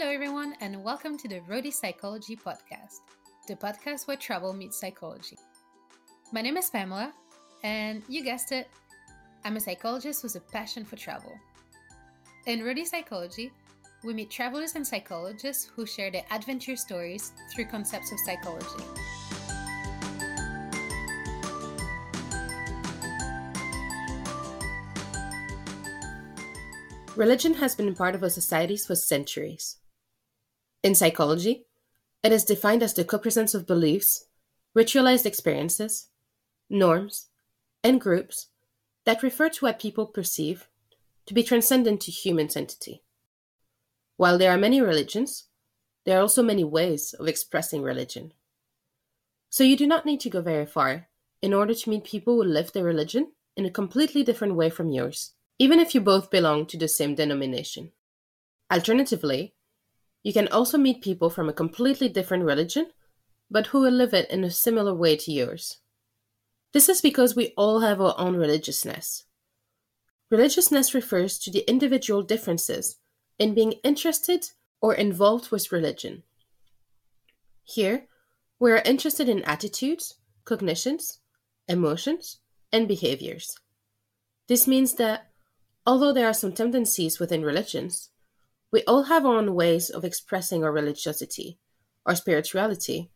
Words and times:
Hello, 0.00 0.12
everyone, 0.12 0.54
and 0.60 0.84
welcome 0.84 1.18
to 1.18 1.26
the 1.26 1.40
Roadie 1.40 1.72
Psychology 1.72 2.36
Podcast, 2.36 3.00
the 3.48 3.56
podcast 3.56 4.06
where 4.06 4.16
travel 4.16 4.52
meets 4.52 4.78
psychology. 4.78 5.36
My 6.30 6.40
name 6.40 6.56
is 6.56 6.70
Pamela, 6.70 7.12
and 7.64 8.04
you 8.06 8.22
guessed 8.22 8.52
it, 8.52 8.68
I'm 9.44 9.56
a 9.56 9.60
psychologist 9.60 10.22
with 10.22 10.36
a 10.36 10.40
passion 10.40 10.84
for 10.84 10.94
travel. 10.94 11.32
In 12.46 12.60
Roadie 12.60 12.86
Psychology, 12.86 13.50
we 14.04 14.14
meet 14.14 14.30
travelers 14.30 14.76
and 14.76 14.86
psychologists 14.86 15.68
who 15.74 15.84
share 15.84 16.12
their 16.12 16.24
adventure 16.30 16.76
stories 16.76 17.32
through 17.52 17.64
concepts 17.64 18.12
of 18.12 18.20
psychology. 18.20 18.84
Religion 27.16 27.54
has 27.54 27.74
been 27.74 27.96
part 27.96 28.14
of 28.14 28.22
our 28.22 28.30
societies 28.30 28.86
for 28.86 28.94
centuries. 28.94 29.78
In 30.82 30.94
psychology, 30.94 31.66
it 32.22 32.32
is 32.32 32.44
defined 32.44 32.82
as 32.82 32.94
the 32.94 33.04
co-presence 33.04 33.54
of 33.54 33.66
beliefs, 33.66 34.26
ritualized 34.76 35.26
experiences, 35.26 36.08
norms, 36.70 37.28
and 37.82 38.00
groups 38.00 38.48
that 39.04 39.22
refer 39.22 39.48
to 39.48 39.64
what 39.64 39.80
people 39.80 40.06
perceive 40.06 40.68
to 41.26 41.34
be 41.34 41.42
transcendent 41.42 42.00
to 42.02 42.10
human 42.10 42.48
entity. 42.56 43.02
While 44.16 44.38
there 44.38 44.50
are 44.50 44.58
many 44.58 44.80
religions, 44.80 45.48
there 46.04 46.18
are 46.18 46.22
also 46.22 46.42
many 46.42 46.64
ways 46.64 47.14
of 47.14 47.28
expressing 47.28 47.82
religion. 47.82 48.32
So 49.50 49.64
you 49.64 49.76
do 49.76 49.86
not 49.86 50.06
need 50.06 50.20
to 50.20 50.30
go 50.30 50.40
very 50.40 50.66
far 50.66 51.08
in 51.40 51.54
order 51.54 51.74
to 51.74 51.90
meet 51.90 52.04
people 52.04 52.34
who 52.34 52.44
live 52.44 52.72
their 52.72 52.84
religion 52.84 53.32
in 53.56 53.64
a 53.64 53.70
completely 53.70 54.22
different 54.22 54.54
way 54.54 54.70
from 54.70 54.90
yours 54.90 55.32
even 55.58 55.80
if 55.80 55.94
you 55.94 56.00
both 56.00 56.30
belong 56.30 56.66
to 56.66 56.76
the 56.76 56.88
same 56.88 57.14
denomination. 57.14 57.90
Alternatively, 58.72 59.54
you 60.22 60.32
can 60.32 60.48
also 60.48 60.78
meet 60.78 61.02
people 61.02 61.30
from 61.30 61.48
a 61.48 61.52
completely 61.52 62.08
different 62.08 62.44
religion, 62.44 62.88
but 63.50 63.68
who 63.68 63.80
will 63.80 63.92
live 63.92 64.12
it 64.12 64.30
in 64.30 64.44
a 64.44 64.50
similar 64.50 64.94
way 64.94 65.16
to 65.16 65.32
yours. 65.32 65.78
This 66.72 66.88
is 66.88 67.00
because 67.00 67.34
we 67.34 67.54
all 67.56 67.80
have 67.80 68.00
our 68.00 68.14
own 68.18 68.36
religiousness. 68.36 69.24
Religiousness 70.30 70.94
refers 70.94 71.38
to 71.38 71.50
the 71.50 71.68
individual 71.68 72.22
differences 72.22 72.96
in 73.38 73.54
being 73.54 73.72
interested 73.82 74.50
or 74.82 74.94
involved 74.94 75.50
with 75.50 75.72
religion. 75.72 76.24
Here, 77.64 78.06
we 78.60 78.72
are 78.72 78.82
interested 78.84 79.28
in 79.28 79.42
attitudes, 79.44 80.18
cognitions, 80.44 81.20
emotions, 81.66 82.38
and 82.72 82.86
behaviors. 82.86 83.56
This 84.48 84.66
means 84.66 84.94
that 84.94 85.28
Although 85.88 86.12
there 86.12 86.28
are 86.28 86.34
some 86.34 86.52
tendencies 86.52 87.18
within 87.18 87.42
religions, 87.42 88.10
we 88.70 88.82
all 88.82 89.04
have 89.04 89.24
our 89.24 89.36
own 89.36 89.54
ways 89.54 89.90
of 89.90 90.04
expressing 90.04 90.62
our 90.62 90.72
religiosity, 90.72 91.58
our 92.04 92.14
spirituality, 92.14 93.10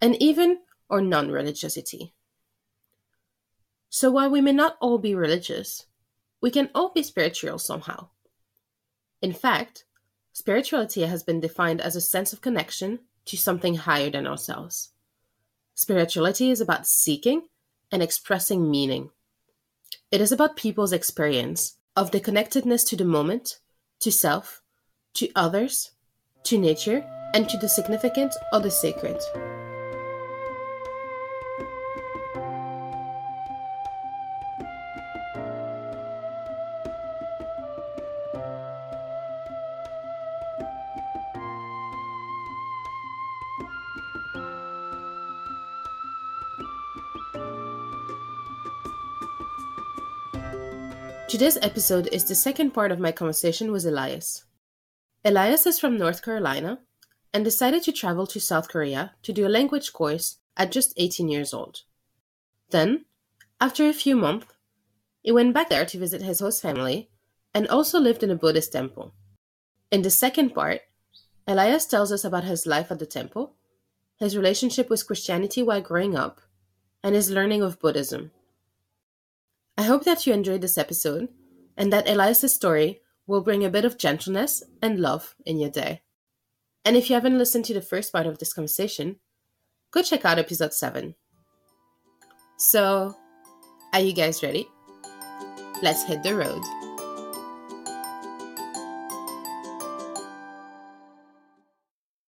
and 0.00 0.20
even 0.20 0.58
our 0.90 1.00
non 1.00 1.30
religiosity. 1.30 2.14
So 3.90 4.10
while 4.10 4.30
we 4.30 4.40
may 4.40 4.52
not 4.52 4.76
all 4.80 4.98
be 4.98 5.14
religious, 5.14 5.86
we 6.40 6.50
can 6.50 6.70
all 6.74 6.90
be 6.90 7.02
spiritual 7.02 7.58
somehow. 7.58 8.08
In 9.22 9.32
fact, 9.32 9.84
spirituality 10.32 11.02
has 11.02 11.22
been 11.22 11.40
defined 11.40 11.80
as 11.80 11.96
a 11.96 12.00
sense 12.00 12.32
of 12.32 12.40
connection 12.40 13.00
to 13.26 13.36
something 13.36 13.74
higher 13.76 14.10
than 14.10 14.26
ourselves. 14.26 14.90
Spirituality 15.74 16.50
is 16.50 16.60
about 16.60 16.86
seeking 16.86 17.42
and 17.90 18.02
expressing 18.02 18.70
meaning. 18.70 19.10
It 20.10 20.20
is 20.20 20.32
about 20.32 20.56
people's 20.56 20.92
experience 20.92 21.76
of 21.96 22.10
the 22.10 22.20
connectedness 22.20 22.84
to 22.84 22.96
the 22.96 23.04
moment, 23.04 23.58
to 24.00 24.12
self, 24.12 24.62
to 25.18 25.28
others, 25.34 25.90
to 26.44 26.56
nature, 26.56 27.04
and 27.34 27.48
to 27.48 27.58
the 27.58 27.68
significant 27.68 28.32
or 28.52 28.60
the 28.60 28.70
sacred. 28.70 29.20
Today's 51.28 51.58
episode 51.60 52.08
is 52.12 52.24
the 52.24 52.36
second 52.36 52.70
part 52.70 52.92
of 52.92 53.00
my 53.00 53.10
conversation 53.10 53.72
with 53.72 53.84
Elias. 53.84 54.44
Elias 55.24 55.66
is 55.66 55.80
from 55.80 55.96
North 55.96 56.22
Carolina 56.22 56.80
and 57.34 57.44
decided 57.44 57.82
to 57.82 57.92
travel 57.92 58.26
to 58.26 58.40
South 58.40 58.68
Korea 58.68 59.12
to 59.22 59.32
do 59.32 59.46
a 59.46 59.48
language 59.48 59.92
course 59.92 60.38
at 60.56 60.72
just 60.72 60.94
18 60.96 61.28
years 61.28 61.52
old. 61.52 61.82
Then, 62.70 63.04
after 63.60 63.88
a 63.88 63.92
few 63.92 64.16
months, 64.16 64.46
he 65.22 65.32
went 65.32 65.54
back 65.54 65.68
there 65.68 65.84
to 65.84 65.98
visit 65.98 66.22
his 66.22 66.40
host 66.40 66.62
family 66.62 67.10
and 67.52 67.66
also 67.68 67.98
lived 67.98 68.22
in 68.22 68.30
a 68.30 68.36
Buddhist 68.36 68.72
temple. 68.72 69.12
In 69.90 70.02
the 70.02 70.10
second 70.10 70.54
part, 70.54 70.82
Elias 71.46 71.86
tells 71.86 72.12
us 72.12 72.24
about 72.24 72.44
his 72.44 72.66
life 72.66 72.90
at 72.90 72.98
the 72.98 73.06
temple, 73.06 73.54
his 74.18 74.36
relationship 74.36 74.88
with 74.88 75.06
Christianity 75.06 75.62
while 75.62 75.80
growing 75.80 76.16
up, 76.16 76.40
and 77.02 77.14
his 77.14 77.30
learning 77.30 77.62
of 77.62 77.80
Buddhism. 77.80 78.30
I 79.76 79.82
hope 79.82 80.04
that 80.04 80.26
you 80.26 80.32
enjoyed 80.32 80.60
this 80.60 80.78
episode 80.78 81.28
and 81.76 81.92
that 81.92 82.08
Elias' 82.08 82.54
story 82.54 83.00
will 83.28 83.42
bring 83.42 83.62
a 83.64 83.70
bit 83.70 83.84
of 83.84 83.98
gentleness 83.98 84.64
and 84.82 84.98
love 84.98 85.36
in 85.44 85.58
your 85.58 85.70
day. 85.70 86.00
And 86.84 86.96
if 86.96 87.10
you 87.10 87.14
haven't 87.14 87.38
listened 87.38 87.66
to 87.66 87.74
the 87.74 87.82
first 87.82 88.10
part 88.10 88.26
of 88.26 88.38
this 88.38 88.54
conversation, 88.54 89.20
go 89.92 90.02
check 90.02 90.24
out 90.24 90.38
episode 90.38 90.72
7. 90.72 91.14
So, 92.56 93.14
are 93.92 94.00
you 94.00 94.14
guys 94.14 94.42
ready? 94.42 94.66
Let's 95.82 96.04
hit 96.04 96.22
the 96.22 96.34
road. 96.34 96.62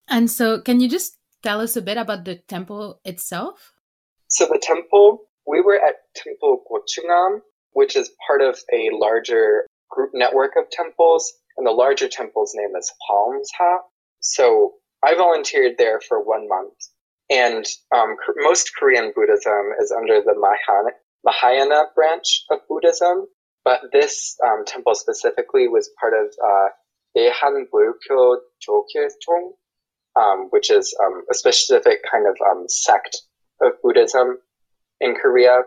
And 0.08 0.30
so, 0.30 0.60
can 0.60 0.80
you 0.80 0.88
just 0.88 1.16
tell 1.42 1.62
us 1.62 1.76
a 1.76 1.82
bit 1.82 1.96
about 1.96 2.26
the 2.26 2.36
temple 2.46 3.00
itself? 3.06 3.72
So, 4.28 4.44
the 4.44 4.60
temple 4.62 5.22
we 5.46 5.62
were 5.62 5.80
at 5.80 5.94
Temple 6.14 6.62
Gochungam, 6.70 7.40
which 7.72 7.96
is 7.96 8.10
part 8.26 8.42
of 8.42 8.58
a 8.72 8.90
larger 8.92 9.66
group 9.90 10.10
network 10.14 10.52
of 10.56 10.70
temples, 10.70 11.32
and 11.56 11.66
the 11.66 11.72
larger 11.72 12.08
temple's 12.08 12.52
name 12.54 12.74
is 12.78 12.92
Hwaeomsa. 13.08 13.78
So 14.20 14.74
I 15.02 15.14
volunteered 15.14 15.76
there 15.78 16.00
for 16.00 16.22
one 16.22 16.48
month, 16.48 16.74
and 17.28 17.64
um, 17.94 18.16
most 18.36 18.70
Korean 18.78 19.12
Buddhism 19.14 19.72
is 19.80 19.92
under 19.96 20.20
the 20.20 20.34
Mahayana, 20.34 20.90
Mahayana 21.24 21.84
branch 21.94 22.44
of 22.50 22.58
Buddhism, 22.68 23.26
but 23.64 23.80
this 23.92 24.36
um, 24.46 24.64
temple 24.66 24.94
specifically 24.94 25.68
was 25.68 25.90
part 26.00 26.14
of 26.14 26.32
uh, 26.42 26.68
Daehan 27.16 27.66
Jogyechong, 27.72 29.50
um, 30.18 30.48
which 30.50 30.70
is 30.70 30.96
um, 31.04 31.22
a 31.30 31.34
specific 31.34 32.00
kind 32.10 32.26
of 32.26 32.36
um, 32.50 32.64
sect 32.68 33.16
of 33.60 33.72
Buddhism 33.82 34.38
in 35.00 35.14
Korea, 35.14 35.62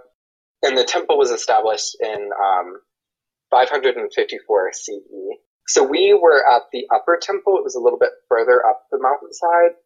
and 0.64 0.78
the 0.78 0.84
temple 0.84 1.18
was 1.18 1.32
established 1.32 1.98
in 2.02 2.30
um, 2.44 2.80
554 3.54 4.72
CE. 4.74 5.38
So 5.68 5.84
we 5.84 6.18
were 6.20 6.44
at 6.48 6.64
the 6.72 6.86
upper 6.94 7.20
temple. 7.22 7.58
It 7.58 7.64
was 7.64 7.76
a 7.76 7.80
little 7.80 8.00
bit 8.00 8.10
further 8.28 8.66
up 8.66 8.86
the 8.92 8.98
mountainside, 9.00 9.78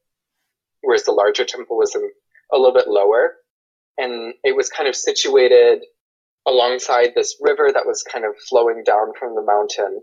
whereas 0.82 1.04
the 1.04 1.12
larger 1.12 1.44
temple 1.44 1.78
was 1.78 1.94
in, 1.94 2.10
a 2.54 2.58
little 2.58 2.74
bit 2.74 2.88
lower. 2.88 3.36
And 3.98 4.34
it 4.44 4.56
was 4.56 4.70
kind 4.70 4.88
of 4.88 4.96
situated 4.96 5.84
alongside 6.48 7.10
this 7.14 7.36
river 7.42 7.70
that 7.74 7.86
was 7.86 8.04
kind 8.04 8.24
of 8.24 8.32
flowing 8.50 8.84
down 8.86 9.12
from 9.20 9.36
the 9.36 9.44
mountain. 9.44 10.02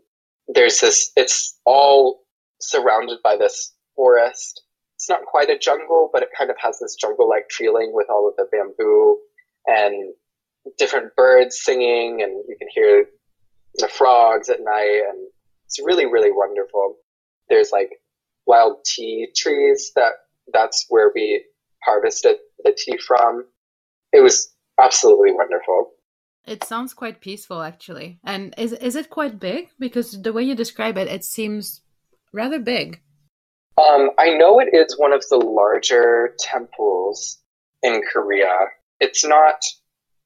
There's 0.49 0.81
this, 0.81 1.11
it's 1.17 1.59
all 1.65 2.21
surrounded 2.61 3.21
by 3.25 3.37
this 3.38 3.75
forest. 3.97 4.62
It's 4.97 5.09
not 5.09 5.25
quite 5.25 5.49
a 5.49 5.59
jungle, 5.59 6.11
but 6.12 6.23
it 6.23 6.29
kind 6.37 6.50
of 6.50 6.56
has 6.61 6.79
this 6.81 6.97
jungle 6.97 7.29
like 7.29 7.47
feeling 7.50 7.93
with 7.94 8.09
all 8.11 8.29
of 8.29 8.37
the 8.37 8.47
bamboo 8.53 9.17
and 9.67 10.12
different 10.79 11.17
birds 11.17 11.61
singing 11.62 12.23
and 12.23 12.44
you 12.49 12.56
can 12.59 12.69
hear 12.75 13.06
the 13.76 13.88
frogs 13.88 14.49
at 14.49 14.61
night 14.61 15.03
and 15.09 15.29
it's 15.67 15.81
really, 15.85 16.06
really 16.06 16.32
wonderful. 16.32 16.97
There's 17.49 17.73
like 17.73 17.91
wild 18.47 18.85
tea 18.85 19.29
trees 19.37 19.93
that 19.97 20.12
that's 20.53 20.87
where 20.88 21.11
we 21.15 21.44
harvested 21.82 22.37
the 22.62 22.76
tea 22.76 22.99
from. 22.99 23.44
It 24.12 24.21
was 24.21 24.53
absolutely 24.81 25.32
wonderful. 25.32 25.93
It 26.47 26.65
sounds 26.65 26.93
quite 26.94 27.21
peaceful 27.21 27.62
actually. 27.62 28.21
And 28.25 28.55
is 28.59 28.73
is 28.73 28.97
it 28.97 29.11
quite 29.11 29.41
big? 29.41 29.69
Because 29.79 30.21
the 30.21 30.32
way 30.32 30.43
you 30.43 30.55
describe 30.55 30.99
it, 30.99 31.09
it 31.09 31.25
seems 31.25 31.81
rather 32.32 32.59
big. 32.59 33.00
Um, 33.76 34.11
I 34.19 34.31
know 34.31 34.61
it 34.61 34.69
is 34.73 34.97
one 34.99 35.12
of 35.12 35.25
the 35.29 35.37
larger 35.37 36.35
temples 36.38 37.38
in 37.82 38.03
Korea 38.12 38.69
it's 39.00 39.25
not 39.25 39.56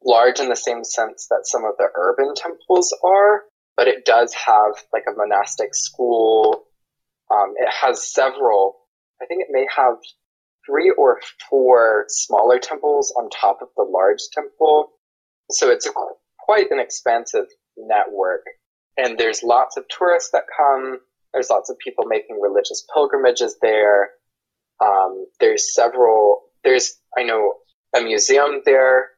large 0.05 0.41
in 0.41 0.49
the 0.49 0.57
same 0.57 0.85
sense 0.85 1.27
that 1.31 1.45
some 1.47 1.65
of 1.65 1.75
the 1.79 1.89
urban 1.95 2.35
temples 2.35 2.97
are, 3.05 3.43
but 3.77 3.89
it 3.89 4.05
does 4.05 4.35
have 4.35 4.73
like 4.93 5.05
a 5.09 5.17
monastic 5.17 5.75
school. 5.75 6.65
Um, 7.31 7.55
it 7.57 7.73
has 7.83 8.13
several, 8.13 8.77
I 9.21 9.27
think 9.27 9.43
it 9.43 9.49
may 9.51 9.67
have 9.77 9.97
three 10.67 10.91
or 10.91 11.21
four 11.49 12.05
smaller 12.09 12.59
temples 12.59 13.15
on 13.17 13.31
top 13.31 13.59
of 13.63 13.69
the 13.77 13.83
large 13.83 14.21
temple. 14.33 14.93
So 15.51 15.71
it's 15.71 15.87
a, 15.87 15.93
quite 16.39 16.71
an 16.71 16.81
expansive 16.81 17.47
network. 17.77 18.43
And 18.97 19.19
there's 19.19 19.43
lots 19.43 19.77
of 19.77 19.85
tourists 19.89 20.31
that 20.33 20.45
come. 20.57 20.99
There's 21.33 21.51
lots 21.51 21.71
of 21.71 21.79
people 21.79 22.05
making 22.07 22.41
religious 22.41 22.87
pilgrimages 22.93 23.57
there. 23.63 24.11
Um, 24.81 25.27
there's 25.41 25.75
several, 25.75 26.43
there's, 26.65 26.99
I 27.17 27.23
know, 27.23 27.55
a 27.97 28.01
museum 28.01 28.63
there, 28.65 29.11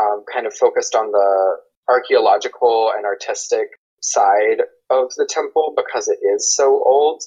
um, 0.00 0.24
kind 0.32 0.46
of 0.46 0.54
focused 0.54 0.94
on 0.94 1.10
the 1.10 1.56
archaeological 1.88 2.92
and 2.96 3.04
artistic 3.04 3.68
side 4.00 4.62
of 4.90 5.12
the 5.16 5.26
temple 5.28 5.74
because 5.76 6.08
it 6.08 6.18
is 6.24 6.54
so 6.54 6.82
old. 6.84 7.22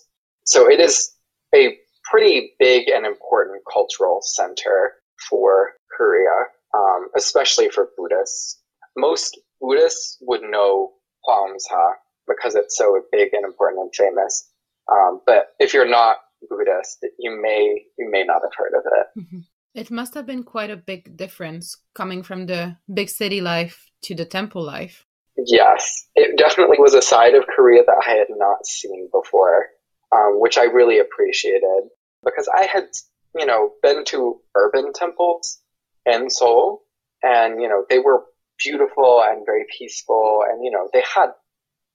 So 0.46 0.70
it 0.70 0.80
is 0.80 1.12
a 1.54 1.78
pretty 2.10 2.54
big 2.60 2.88
and 2.90 3.06
important 3.06 3.62
cultural 3.72 4.20
center 4.22 4.94
for 5.30 5.72
Korea, 5.96 6.30
um, 6.74 7.08
especially 7.16 7.70
for 7.70 7.90
Buddhists. 7.98 8.62
Most 8.96 9.40
Buddhists 9.60 10.18
would 10.22 10.42
know 10.42 10.92
Hwaeomsa 11.28 11.94
because 12.28 12.56
it's 12.56 12.78
so 12.78 13.02
big 13.12 13.34
and 13.34 13.46
important 13.46 13.82
and 13.82 13.96
famous. 13.96 14.50
Um, 14.92 15.22
but 15.26 15.50
if 15.60 15.74
you're 15.74 15.90
not 15.90 16.18
Buddhist, 16.50 17.06
you 17.20 17.40
may 17.42 17.86
you 17.98 18.10
may 18.10 18.24
not 18.24 18.42
have 18.44 18.54
heard 18.56 18.74
of 18.74 18.84
it. 18.86 19.20
Mm-hmm. 19.20 19.40
It 19.78 19.92
must 19.92 20.16
have 20.16 20.26
been 20.26 20.42
quite 20.42 20.72
a 20.72 20.76
big 20.76 21.16
difference 21.16 21.78
coming 21.94 22.24
from 22.24 22.48
the 22.48 22.78
big 22.92 23.10
city 23.10 23.42
life 23.42 23.92
to 24.06 24.16
the 24.16 24.26
temple 24.26 24.64
life. 24.64 25.06
Yes, 25.38 26.08
it 26.16 26.36
definitely 26.36 26.78
was 26.80 26.96
a 26.96 27.02
side 27.02 27.36
of 27.36 27.46
Korea 27.46 27.84
that 27.86 28.04
I 28.08 28.14
had 28.14 28.28
not 28.32 28.66
seen 28.66 29.08
before, 29.14 29.68
um, 30.12 30.40
which 30.40 30.58
I 30.58 30.64
really 30.64 30.98
appreciated 30.98 31.90
because 32.26 32.50
I 32.58 32.64
had, 32.64 32.88
you 33.36 33.46
know, 33.46 33.74
been 33.84 34.04
to 34.06 34.42
urban 34.56 34.94
temples 34.94 35.60
in 36.08 36.32
Seoul 36.32 36.82
and, 37.22 37.62
you 37.62 37.70
know, 37.70 37.86
they 37.88 38.00
were 38.00 38.24
beautiful 38.58 39.22
and 39.24 39.46
very 39.46 39.66
peaceful 39.78 40.44
and, 40.50 40.66
you 40.66 40.72
know, 40.72 40.90
they 40.92 41.04
had 41.04 41.30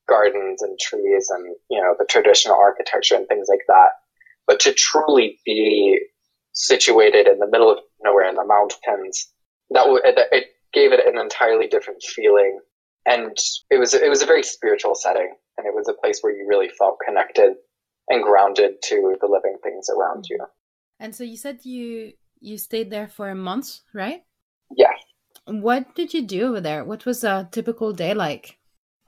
gardens 0.08 0.62
and 0.62 0.78
trees 0.78 1.30
and, 1.30 1.56
you 1.68 1.82
know, 1.82 1.96
the 1.98 2.04
traditional 2.04 2.54
architecture 2.54 3.16
and 3.16 3.26
things 3.26 3.48
like 3.48 3.66
that. 3.66 3.88
But 4.46 4.60
to 4.60 4.72
truly 4.72 5.40
be 5.44 5.98
situated 6.52 7.26
in 7.26 7.38
the 7.38 7.48
middle 7.50 7.70
of 7.70 7.78
nowhere 8.02 8.28
in 8.28 8.34
the 8.34 8.44
mountains, 8.44 9.28
that 9.70 9.84
w- 9.84 10.02
it 10.04 10.46
gave 10.72 10.92
it 10.92 11.06
an 11.06 11.18
entirely 11.18 11.66
different 11.66 12.02
feeling. 12.02 12.60
And 13.06 13.36
it 13.70 13.78
was, 13.78 13.94
it 13.94 14.08
was 14.08 14.22
a 14.22 14.26
very 14.26 14.42
spiritual 14.42 14.94
setting 14.94 15.34
and 15.58 15.66
it 15.66 15.74
was 15.74 15.88
a 15.88 16.00
place 16.00 16.20
where 16.20 16.34
you 16.34 16.46
really 16.48 16.68
felt 16.68 16.98
connected 17.04 17.54
and 18.08 18.22
grounded 18.22 18.82
to 18.84 19.16
the 19.20 19.26
living 19.26 19.58
things 19.62 19.88
around 19.88 20.26
you. 20.28 20.38
And 21.00 21.14
so 21.14 21.24
you 21.24 21.36
said 21.36 21.64
you 21.64 22.12
you 22.40 22.58
stayed 22.58 22.90
there 22.90 23.08
for 23.08 23.28
a 23.30 23.34
month, 23.34 23.80
right? 23.94 24.22
Yes. 24.76 24.94
What 25.46 25.94
did 25.94 26.12
you 26.12 26.22
do 26.22 26.48
over 26.48 26.60
there? 26.60 26.84
What 26.84 27.06
was 27.06 27.24
a 27.24 27.48
typical 27.50 27.92
day 27.92 28.14
like? 28.14 28.58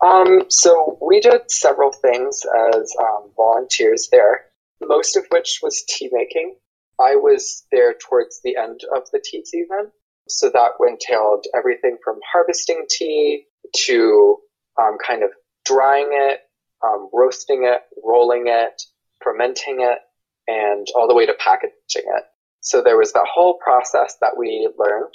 Um, 0.05 0.45
so 0.49 0.99
we 1.01 1.21
did 1.21 1.51
several 1.51 1.93
things 1.93 2.43
as 2.75 2.95
um, 3.01 3.31
volunteers 3.37 4.09
there, 4.11 4.43
most 4.81 5.17
of 5.17 5.25
which 5.31 5.61
was 5.63 5.85
tea 5.89 6.09
making. 6.13 6.57
I 7.01 7.17
was 7.17 7.67
there 7.73 7.95
towards 7.95 8.41
the 8.43 8.57
end 8.57 8.81
of 8.95 9.03
the 9.13 9.23
tea 9.25 9.45
season, 9.45 9.91
so 10.29 10.51
that 10.51 10.73
entailed 10.81 11.47
everything 11.57 11.99
from 12.03 12.19
harvesting 12.33 12.87
tea 12.89 13.45
to 13.87 14.39
um, 14.81 14.97
kind 15.05 15.23
of 15.23 15.31
drying 15.65 16.11
it, 16.13 16.41
um, 16.85 17.09
roasting 17.13 17.65
it, 17.65 17.81
rolling 18.03 18.45
it, 18.47 18.81
fermenting 19.23 19.79
it, 19.81 19.99
and 20.47 20.87
all 20.95 21.09
the 21.09 21.15
way 21.15 21.27
to 21.27 21.35
packaging 21.35 21.73
it. 21.95 22.25
So 22.61 22.83
there 22.83 22.97
was 22.97 23.13
that 23.13 23.27
whole 23.33 23.59
process 23.63 24.17
that 24.21 24.37
we 24.39 24.69
learned 24.79 25.15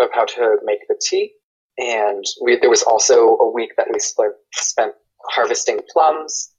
of 0.00 0.08
how 0.12 0.24
to 0.24 0.56
make 0.64 0.80
the 0.88 1.00
tea. 1.00 1.32
And 1.76 2.24
we, 2.42 2.58
there 2.58 2.70
was 2.70 2.82
also 2.82 3.36
a 3.40 3.50
week 3.50 3.70
that 3.76 3.86
we 3.92 4.00
spent 4.00 4.94
harvesting 5.30 5.80
plums. 5.92 6.52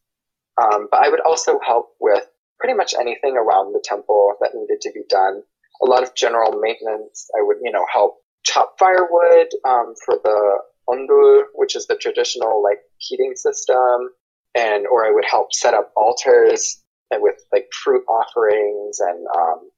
Um, 0.61 0.87
but 0.91 1.03
I 1.03 1.09
would 1.09 1.21
also 1.21 1.59
help 1.65 1.89
with 1.99 2.23
pretty 2.59 2.75
much 2.75 2.93
anything 2.99 3.37
around 3.37 3.73
the 3.73 3.83
temple 3.83 4.33
that 4.41 4.51
needed 4.53 4.81
to 4.81 4.91
be 4.93 5.01
done. 5.09 5.41
A 5.81 5.85
lot 5.85 6.03
of 6.03 6.13
general 6.15 6.59
maintenance. 6.59 7.29
I 7.37 7.41
would, 7.41 7.57
you 7.63 7.71
know, 7.71 7.85
help 7.91 8.17
chop 8.43 8.75
firewood 8.77 9.47
um, 9.67 9.93
for 10.05 10.19
the 10.23 10.59
ondol, 10.89 11.43
which 11.53 11.75
is 11.75 11.87
the 11.87 11.95
traditional 11.95 12.61
like 12.63 12.79
heating 12.97 13.33
system, 13.35 14.09
and 14.55 14.85
or 14.87 15.05
I 15.05 15.11
would 15.11 15.25
help 15.29 15.53
set 15.53 15.73
up 15.73 15.91
altars 15.95 16.81
and 17.11 17.21
with 17.21 17.35
like 17.51 17.67
fruit 17.83 18.03
offerings 18.07 18.99
and 18.99 19.25
um, 19.35 19.69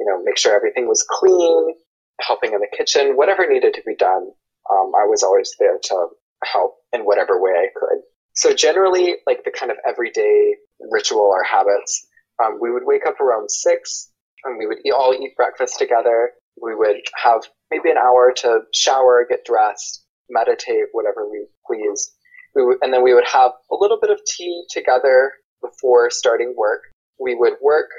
you 0.00 0.06
know 0.06 0.22
make 0.22 0.38
sure 0.38 0.54
everything 0.54 0.88
was 0.88 1.06
clean, 1.08 1.74
helping 2.20 2.52
in 2.52 2.60
the 2.60 2.76
kitchen, 2.76 3.16
whatever 3.16 3.46
needed 3.46 3.74
to 3.74 3.82
be 3.86 3.94
done. 3.94 4.30
Um, 4.70 4.92
I 4.96 5.06
was 5.06 5.22
always 5.22 5.54
there 5.58 5.78
to 5.82 6.06
help 6.44 6.76
in 6.92 7.02
whatever 7.02 7.40
way 7.40 7.52
I 7.52 7.68
could. 7.78 7.98
So 8.34 8.54
generally, 8.54 9.16
like 9.26 9.44
the 9.44 9.52
kind 9.52 9.70
of 9.70 9.78
everyday 9.86 10.56
ritual 10.90 11.20
or 11.20 11.44
habits, 11.44 12.06
um, 12.42 12.58
we 12.60 12.70
would 12.70 12.84
wake 12.84 13.06
up 13.06 13.20
around 13.20 13.50
six 13.50 14.10
and 14.44 14.58
we 14.58 14.66
would 14.66 14.78
eat, 14.84 14.92
all 14.92 15.14
eat 15.14 15.36
breakfast 15.36 15.78
together. 15.78 16.30
We 16.60 16.74
would 16.74 17.00
have 17.22 17.42
maybe 17.70 17.90
an 17.90 17.98
hour 17.98 18.32
to 18.38 18.60
shower, 18.72 19.26
get 19.28 19.44
dressed, 19.44 20.04
meditate, 20.30 20.86
whatever 20.92 21.28
we 21.28 21.46
please. 21.66 22.12
We 22.54 22.64
would, 22.64 22.78
and 22.82 22.92
then 22.92 23.02
we 23.02 23.14
would 23.14 23.26
have 23.26 23.52
a 23.70 23.76
little 23.76 23.98
bit 24.00 24.10
of 24.10 24.20
tea 24.24 24.64
together 24.70 25.32
before 25.60 26.10
starting 26.10 26.54
work. 26.56 26.82
We 27.18 27.34
would 27.34 27.54
work 27.62 27.90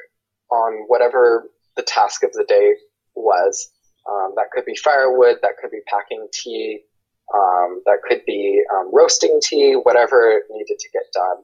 on 0.52 0.86
whatever 0.88 1.50
the 1.76 1.84
task 1.84 2.24
of 2.24 2.31
the 2.34 2.46
day 2.48 2.74
was. 3.16 3.72
Um, 4.08 4.34
that 4.36 4.52
could 4.54 4.66
be 4.66 4.76
firewood, 4.76 5.38
that 5.42 5.58
could 5.60 5.72
be 5.72 5.81
packing 5.88 6.28
tea, 6.31 6.81
um, 7.34 7.81
that 7.86 8.00
could 8.08 8.22
be 8.26 8.62
um, 8.74 8.92
roasting 8.94 9.40
tea, 9.42 9.74
whatever 9.74 10.44
needed 10.52 10.78
to 10.78 10.90
get 10.94 11.04
done. 11.14 11.38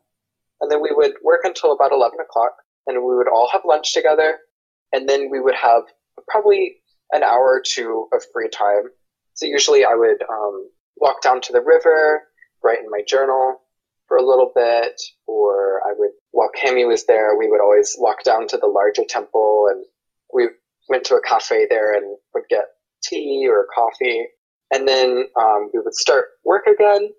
And 0.61 0.69
then 0.69 0.81
we 0.81 0.91
would 0.93 1.13
work 1.23 1.41
until 1.43 1.73
about 1.73 1.91
11 1.91 2.19
o'clock, 2.19 2.53
and 2.87 2.97
we 2.97 3.15
would 3.15 3.27
all 3.27 3.49
have 3.51 3.61
lunch 3.65 3.93
together, 3.93 4.39
and 4.91 5.07
then 5.07 5.29
we 5.31 5.39
would 5.39 5.55
have 5.55 5.83
probably 6.27 6.77
an 7.11 7.23
hour 7.23 7.55
or 7.57 7.63
two 7.65 8.07
of 8.13 8.23
free 8.33 8.49
time. 8.49 8.89
So 9.33 9.45
usually 9.45 9.83
I 9.85 9.95
would 9.95 10.21
um, 10.29 10.69
walk 10.97 11.21
down 11.21 11.41
to 11.41 11.53
the 11.53 11.61
river, 11.61 12.23
write 12.63 12.79
in 12.79 12.89
my 12.89 13.01
journal, 13.07 13.61
for 14.07 14.17
a 14.17 14.25
little 14.25 14.51
bit, 14.53 15.01
or 15.25 15.81
I 15.85 15.93
would, 15.97 16.11
while 16.31 16.49
Cami 16.57 16.87
was 16.87 17.05
there, 17.05 17.37
we 17.37 17.49
would 17.49 17.61
always 17.61 17.95
walk 17.97 18.23
down 18.23 18.47
to 18.49 18.57
the 18.57 18.67
larger 18.67 19.03
temple 19.07 19.67
and 19.71 19.85
we 20.33 20.49
went 20.89 21.05
to 21.05 21.15
a 21.15 21.21
cafe 21.21 21.65
there 21.69 21.93
and 21.93 22.17
would 22.33 22.43
get 22.49 22.65
tea 23.03 23.47
or 23.49 23.67
coffee. 23.73 24.25
And 24.73 24.87
then 24.87 25.25
um, 25.39 25.69
we 25.73 25.79
would 25.79 25.95
start 25.95 26.25
work 26.45 26.65
again, 26.67 27.09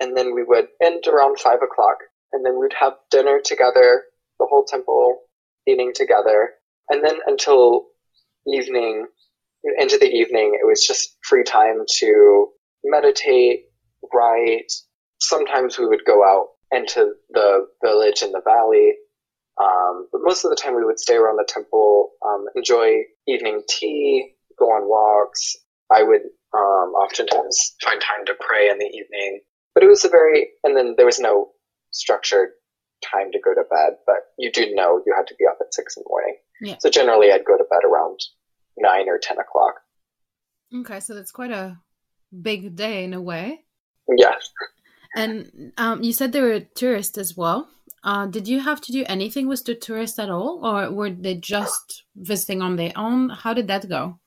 and 0.00 0.16
then 0.16 0.34
we 0.34 0.44
would 0.44 0.66
end 0.80 1.04
around 1.08 1.40
five 1.40 1.58
o'clock, 1.62 1.98
and 2.32 2.44
then 2.44 2.58
we'd 2.58 2.74
have 2.78 2.94
dinner 3.10 3.40
together, 3.44 4.04
the 4.40 4.48
whole 4.50 4.64
temple 4.64 5.20
eating 5.68 5.92
together, 5.94 6.50
and 6.88 7.04
then 7.04 7.18
until 7.26 7.86
evening, 8.46 9.06
into 9.78 9.98
the 9.98 10.10
evening, 10.10 10.58
it 10.60 10.66
was 10.66 10.84
just 10.84 11.16
free 11.22 11.44
time 11.44 11.84
to 11.98 12.48
meditate, 12.84 13.66
write, 14.12 14.72
sometimes 15.20 15.78
we 15.78 15.86
would 15.86 16.04
go 16.06 16.24
out 16.24 16.48
into 16.72 17.12
the 17.30 17.66
village 17.84 18.22
in 18.22 18.32
the 18.32 18.40
valley. 18.44 18.94
Um, 19.62 20.08
but 20.10 20.22
most 20.24 20.44
of 20.44 20.50
the 20.50 20.56
time 20.56 20.74
we 20.74 20.84
would 20.84 20.98
stay 20.98 21.16
around 21.16 21.36
the 21.36 21.46
temple, 21.46 22.12
um, 22.26 22.46
enjoy 22.56 23.02
evening 23.26 23.62
tea, 23.68 24.32
go 24.58 24.66
on 24.66 24.88
walks. 24.88 25.56
I 25.92 26.02
would 26.02 26.22
um, 26.54 26.94
oftentimes 26.94 27.74
find 27.84 28.00
time 28.00 28.24
to 28.26 28.34
pray 28.40 28.70
in 28.70 28.78
the 28.78 28.86
evening. 28.86 29.40
But 29.74 29.84
it 29.84 29.88
was 29.88 30.04
a 30.04 30.08
very, 30.08 30.48
and 30.64 30.76
then 30.76 30.94
there 30.96 31.06
was 31.06 31.20
no 31.20 31.50
structured 31.90 32.50
time 33.02 33.32
to 33.32 33.40
go 33.40 33.54
to 33.54 33.62
bed, 33.70 33.98
but 34.06 34.16
you 34.38 34.50
do 34.52 34.74
know 34.74 35.02
you 35.06 35.14
had 35.16 35.26
to 35.28 35.34
be 35.38 35.46
up 35.46 35.58
at 35.60 35.72
six 35.72 35.96
in 35.96 36.02
the 36.02 36.08
morning. 36.08 36.36
Yeah. 36.60 36.76
So 36.78 36.90
generally 36.90 37.32
I'd 37.32 37.44
go 37.44 37.56
to 37.56 37.64
bed 37.64 37.84
around 37.84 38.20
nine 38.76 39.08
or 39.08 39.18
10 39.18 39.38
o'clock. 39.38 39.74
Okay, 40.74 41.00
so 41.00 41.14
that's 41.14 41.32
quite 41.32 41.50
a 41.50 41.78
big 42.42 42.76
day 42.76 43.04
in 43.04 43.14
a 43.14 43.20
way. 43.20 43.64
Yes. 44.16 44.50
And 45.16 45.72
um, 45.76 46.02
you 46.02 46.12
said 46.12 46.32
there 46.32 46.44
were 46.44 46.60
tourists 46.60 47.18
as 47.18 47.36
well. 47.36 47.68
Uh, 48.02 48.26
did 48.26 48.48
you 48.48 48.60
have 48.60 48.80
to 48.80 48.92
do 48.92 49.04
anything 49.06 49.46
with 49.48 49.64
the 49.64 49.74
tourists 49.74 50.18
at 50.18 50.30
all, 50.30 50.64
or 50.64 50.90
were 50.90 51.10
they 51.10 51.34
just 51.34 52.04
visiting 52.16 52.62
on 52.62 52.76
their 52.76 52.92
own? 52.96 53.28
How 53.28 53.52
did 53.52 53.68
that 53.68 53.88
go? 53.88 54.18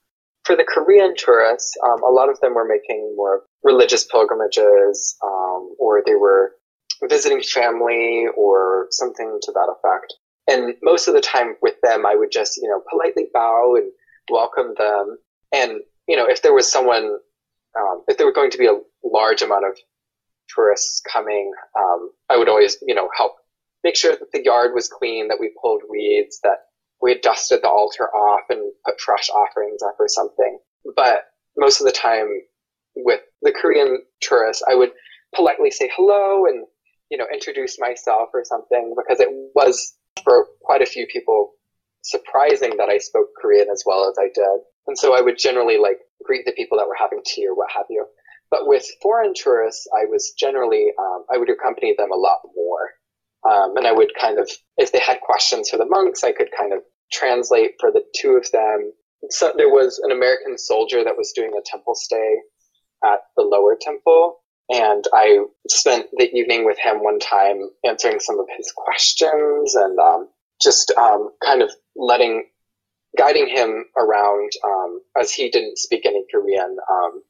For 0.46 0.56
the 0.56 0.66
Korean 0.66 1.16
tourists, 1.18 1.74
um, 1.84 2.04
a 2.04 2.12
lot 2.12 2.30
of 2.30 2.40
them 2.42 2.54
were 2.54 2.68
making 2.68 3.14
more 3.16 3.44
religious 3.64 4.04
pilgrimages, 4.04 5.16
um, 5.24 5.74
or 5.80 6.04
they 6.06 6.16
were 6.16 6.52
visiting 7.10 7.42
family 7.42 8.26
or 8.36 8.88
something 8.92 9.40
to 9.42 9.52
that 9.52 9.74
effect. 9.78 10.14
And 10.48 10.76
most 10.82 11.08
of 11.08 11.14
the 11.14 11.22
time 11.22 11.56
with 11.62 11.76
them, 11.82 12.06
I 12.06 12.16
would 12.16 12.32
just, 12.32 12.58
you 12.58 12.68
know, 12.68 12.82
politely 12.90 13.28
bow 13.34 13.76
and 13.78 13.92
welcome 14.30 14.74
them. 14.78 15.18
And, 15.54 15.82
you 16.08 16.18
know, 16.18 16.26
if 16.28 16.42
there 16.42 16.54
was 16.54 16.70
someone, 16.70 17.18
um, 17.78 18.04
if 18.08 18.18
there 18.18 18.28
were 18.28 18.34
going 18.34 18.52
to 18.52 18.58
be 18.58 18.68
a 18.68 18.80
large 19.04 19.42
amount 19.42 19.66
of 19.66 19.78
tourists 20.54 21.02
coming, 21.12 21.52
um, 21.78 22.12
I 22.30 22.38
would 22.38 22.50
always, 22.50 22.78
you 22.86 22.94
know, 22.94 23.10
help 23.16 23.34
make 23.84 23.96
sure 23.96 24.12
that 24.12 24.32
the 24.34 24.44
yard 24.44 24.72
was 24.74 24.88
clean, 24.88 25.30
that 25.30 25.40
we 25.40 25.52
pulled 25.62 25.84
weeds, 25.90 26.40
that 26.44 26.66
we 27.02 27.12
had 27.12 27.22
dusted 27.22 27.62
the 27.62 27.70
altar 27.70 28.10
off 28.10 28.42
and 28.50 28.72
put 28.86 29.00
fresh 29.00 29.30
offerings 29.30 29.82
up 29.82 29.96
or 30.00 30.08
something. 30.08 30.60
But 30.96 31.26
most 31.58 31.80
of 31.80 31.86
the 31.86 31.92
time 31.92 32.42
with 32.96 33.22
the 33.42 33.52
Korean 33.52 34.04
tourists, 34.22 34.64
I 34.70 34.76
would 34.76 34.92
politely 35.36 35.72
say 35.72 35.90
hello 35.96 36.46
and, 36.46 36.66
you 37.14 37.20
know, 37.20 37.28
introduce 37.32 37.78
myself 37.80 38.30
or 38.34 38.44
something 38.44 38.96
because 38.98 39.20
it 39.20 39.30
was 39.54 39.94
for 40.24 40.48
quite 40.62 40.82
a 40.82 40.88
few 40.88 41.06
people 41.06 41.52
surprising 42.02 42.78
that 42.78 42.90
I 42.90 42.98
spoke 42.98 43.28
Korean 43.40 43.68
as 43.72 43.84
well 43.86 44.10
as 44.10 44.16
I 44.20 44.30
did. 44.34 44.60
And 44.88 44.98
so 44.98 45.16
I 45.16 45.22
would 45.22 45.38
generally 45.38 45.78
like 45.78 46.00
greet 46.26 46.44
the 46.48 46.54
people 46.54 46.80
that 46.80 46.88
were 46.88 46.98
having 46.98 47.22
tea 47.24 47.48
or 47.48 47.54
what 47.54 47.70
have 47.70 47.86
you. 47.88 48.04
But 48.50 48.68
with 48.68 48.84
foreign 49.00 49.34
tourists, 49.36 49.88
I 49.96 50.06
was 50.06 50.34
generally, 50.40 50.88
um, 51.00 51.26
I 51.32 51.38
would 51.38 51.52
accompany 51.52 51.94
them 51.96 52.12
a 52.12 52.18
lot 52.18 52.40
more. 52.56 52.90
Um, 53.48 53.78
and 53.78 53.86
I 53.86 53.92
would 53.92 54.12
kind 54.20 54.40
of, 54.40 54.50
if 54.78 54.92
they 54.92 55.00
had 55.00 55.22
questions 55.22 55.70
for 55.70 55.78
the 55.78 55.86
monks, 55.86 56.24
I 56.24 56.32
could 56.32 56.50
kind 56.58 56.74
of 56.74 56.80
translate 57.12 57.74
for 57.80 57.92
the 57.92 58.02
two 58.16 58.32
of 58.32 58.50
them. 58.52 58.92
So 59.30 59.54
there 59.56 59.70
was 59.70 60.00
an 60.04 60.12
American 60.12 60.58
soldier 60.58 61.04
that 61.04 61.16
was 61.16 61.32
doing 61.36 61.52
a 61.56 61.62
temple 61.64 61.94
stay 61.94 62.38
at 63.06 63.20
the 63.38 63.44
lower 63.44 63.78
temple. 63.80 64.40
And 64.74 65.06
I 65.14 65.46
spent 65.68 66.08
the 66.18 66.32
evening 66.34 66.66
with 66.66 66.80
him 66.80 67.04
one 67.04 67.20
time 67.20 67.70
answering 67.86 68.20
some 68.20 68.40
of 68.40 68.48
his 68.58 68.74
questions 68.76 69.76
and 69.76 70.00
um, 70.00 70.30
just 70.60 70.92
um, 70.98 71.30
kind 71.44 71.62
of 71.62 71.70
letting, 71.96 72.46
guiding 73.16 73.48
him 73.50 73.86
around 73.96 74.52
um, 74.66 75.02
as 75.16 75.32
he 75.32 75.52
didn't 75.52 75.78
speak 75.78 76.08
any 76.08 76.26
Korean, 76.34 76.76
um, 76.92 77.22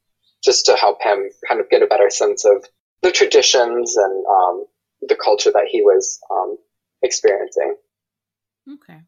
just 0.42 0.64
to 0.66 0.76
help 0.76 1.02
him 1.02 1.28
kind 1.46 1.60
of 1.60 1.68
get 1.68 1.82
a 1.82 1.86
better 1.86 2.08
sense 2.08 2.46
of 2.46 2.64
the 3.02 3.12
traditions 3.12 3.94
and 3.94 4.24
um, 4.26 4.64
the 5.02 5.16
culture 5.22 5.52
that 5.52 5.68
he 5.70 5.82
was 5.82 6.18
um, 6.30 6.56
experiencing. 7.02 7.76
Okay. 8.72 9.00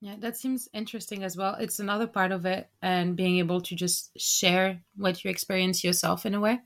Yeah, 0.00 0.16
that 0.18 0.36
seems 0.36 0.68
interesting 0.74 1.22
as 1.22 1.36
well. 1.36 1.54
It's 1.60 1.78
another 1.78 2.08
part 2.08 2.32
of 2.32 2.44
it, 2.44 2.68
and 2.82 3.16
being 3.16 3.38
able 3.38 3.60
to 3.60 3.76
just 3.76 4.10
share 4.18 4.80
what 4.96 5.22
you 5.22 5.30
experience 5.30 5.84
yourself 5.84 6.26
in 6.26 6.34
a 6.34 6.40
way. 6.40 6.58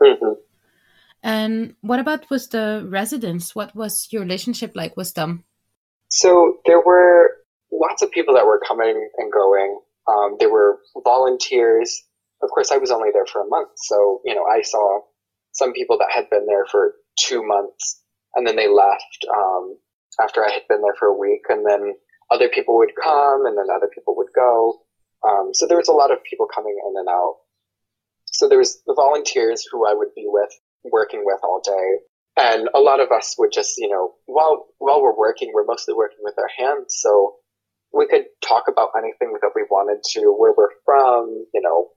Mm-hmm. 0.00 0.37
And 1.22 1.74
what 1.80 2.00
about 2.00 2.30
with 2.30 2.50
the 2.50 2.86
residents? 2.88 3.54
What 3.54 3.74
was 3.74 4.08
your 4.10 4.22
relationship 4.22 4.72
like 4.74 4.96
with 4.96 5.14
them? 5.14 5.44
So 6.10 6.58
there 6.64 6.80
were 6.80 7.32
lots 7.72 8.02
of 8.02 8.10
people 8.10 8.34
that 8.34 8.46
were 8.46 8.60
coming 8.66 9.10
and 9.16 9.32
going. 9.32 9.78
Um, 10.06 10.36
there 10.38 10.50
were 10.50 10.78
volunteers. 11.04 12.02
Of 12.42 12.50
course, 12.50 12.70
I 12.70 12.78
was 12.78 12.90
only 12.90 13.10
there 13.12 13.26
for 13.26 13.42
a 13.42 13.48
month, 13.48 13.70
so 13.76 14.20
you 14.24 14.34
know 14.34 14.44
I 14.44 14.62
saw 14.62 15.00
some 15.52 15.72
people 15.72 15.98
that 15.98 16.12
had 16.14 16.30
been 16.30 16.46
there 16.46 16.64
for 16.70 16.94
two 17.18 17.44
months, 17.44 18.00
and 18.34 18.46
then 18.46 18.54
they 18.54 18.68
left 18.68 19.26
um, 19.28 19.76
after 20.20 20.44
I 20.44 20.52
had 20.52 20.62
been 20.68 20.82
there 20.82 20.94
for 20.98 21.08
a 21.08 21.18
week, 21.18 21.42
and 21.48 21.66
then 21.66 21.94
other 22.30 22.48
people 22.48 22.76
would 22.78 22.92
come 23.02 23.46
and 23.46 23.56
then 23.56 23.66
other 23.74 23.88
people 23.92 24.16
would 24.16 24.32
go. 24.34 24.80
Um, 25.26 25.50
so 25.52 25.66
there 25.66 25.76
was 25.76 25.88
a 25.88 25.92
lot 25.92 26.12
of 26.12 26.22
people 26.28 26.46
coming 26.46 26.78
in 26.86 26.94
and 26.98 27.08
out. 27.08 27.36
So 28.26 28.48
there 28.48 28.58
was 28.58 28.80
the 28.86 28.94
volunteers 28.94 29.66
who 29.70 29.86
I 29.86 29.94
would 29.94 30.14
be 30.14 30.24
with, 30.26 30.50
working 30.84 31.22
with 31.24 31.40
all 31.42 31.60
day. 31.64 31.98
And 32.36 32.68
a 32.74 32.78
lot 32.78 33.00
of 33.00 33.10
us 33.10 33.34
would 33.38 33.50
just, 33.52 33.74
you 33.78 33.88
know, 33.88 34.12
while, 34.26 34.66
while 34.78 35.02
we're 35.02 35.16
working, 35.16 35.50
we're 35.52 35.64
mostly 35.64 35.94
working 35.94 36.18
with 36.22 36.34
our 36.38 36.48
hands. 36.56 36.96
So 37.00 37.34
we 37.92 38.06
could 38.06 38.26
talk 38.46 38.64
about 38.68 38.90
anything 38.96 39.36
that 39.40 39.50
we 39.56 39.62
wanted 39.70 40.02
to, 40.12 40.32
where 40.38 40.54
we're 40.56 40.68
from, 40.84 41.46
you 41.52 41.60
know, 41.60 41.88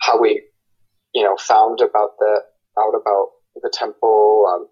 how 0.00 0.20
we, 0.20 0.42
you 1.14 1.22
know, 1.22 1.36
found 1.36 1.80
about 1.80 2.18
the, 2.18 2.40
out 2.78 2.94
about 3.00 3.28
the 3.62 3.70
temple, 3.72 4.46
um, 4.52 4.66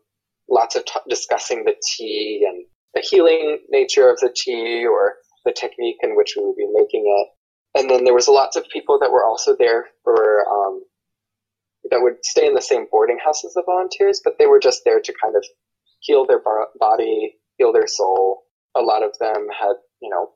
lots 0.50 0.75
of 0.75 0.84
t- 0.84 1.00
discussing 1.08 1.64
the 1.64 1.75
tea 1.96 2.44
and 2.49 2.64
the 2.94 3.00
healing 3.00 3.58
nature 3.70 4.08
of 4.08 4.18
the 4.20 4.34
tea 4.34 4.84
or 4.84 5.14
the 5.44 5.52
technique 5.52 5.96
in 6.02 6.16
which 6.16 6.34
we 6.37 6.44
would 6.44 6.56
be 6.56 6.68
making 6.73 7.04
it. 7.06 7.78
And 7.78 7.90
then 7.90 8.04
there 8.04 8.14
was 8.14 8.28
lots 8.28 8.56
of 8.56 8.64
people 8.73 8.99
that 9.00 9.12
were 9.12 9.25
also 9.25 9.54
there 9.56 9.87
for, 10.02 10.44
um, 10.49 10.82
that 11.90 12.00
would 12.00 12.24
stay 12.24 12.46
in 12.46 12.54
the 12.54 12.62
same 12.62 12.86
boarding 12.90 13.18
house 13.24 13.44
as 13.44 13.54
the 13.54 13.62
volunteers, 13.66 14.20
but 14.24 14.34
they 14.38 14.46
were 14.46 14.60
just 14.60 14.82
there 14.84 15.00
to 15.00 15.14
kind 15.22 15.36
of 15.36 15.44
heal 16.00 16.26
their 16.26 16.40
body, 16.78 17.36
heal 17.58 17.72
their 17.72 17.86
soul. 17.86 18.42
A 18.74 18.80
lot 18.80 19.02
of 19.02 19.16
them 19.18 19.46
had, 19.58 19.74
you 20.00 20.10
know, 20.10 20.30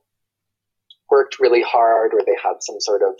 worked 1.11 1.41
really 1.41 1.63
hard 1.63 2.13
or 2.13 2.21
they 2.25 2.37
had 2.43 2.57
some 2.61 2.81
sort 2.81 3.03
of 3.03 3.15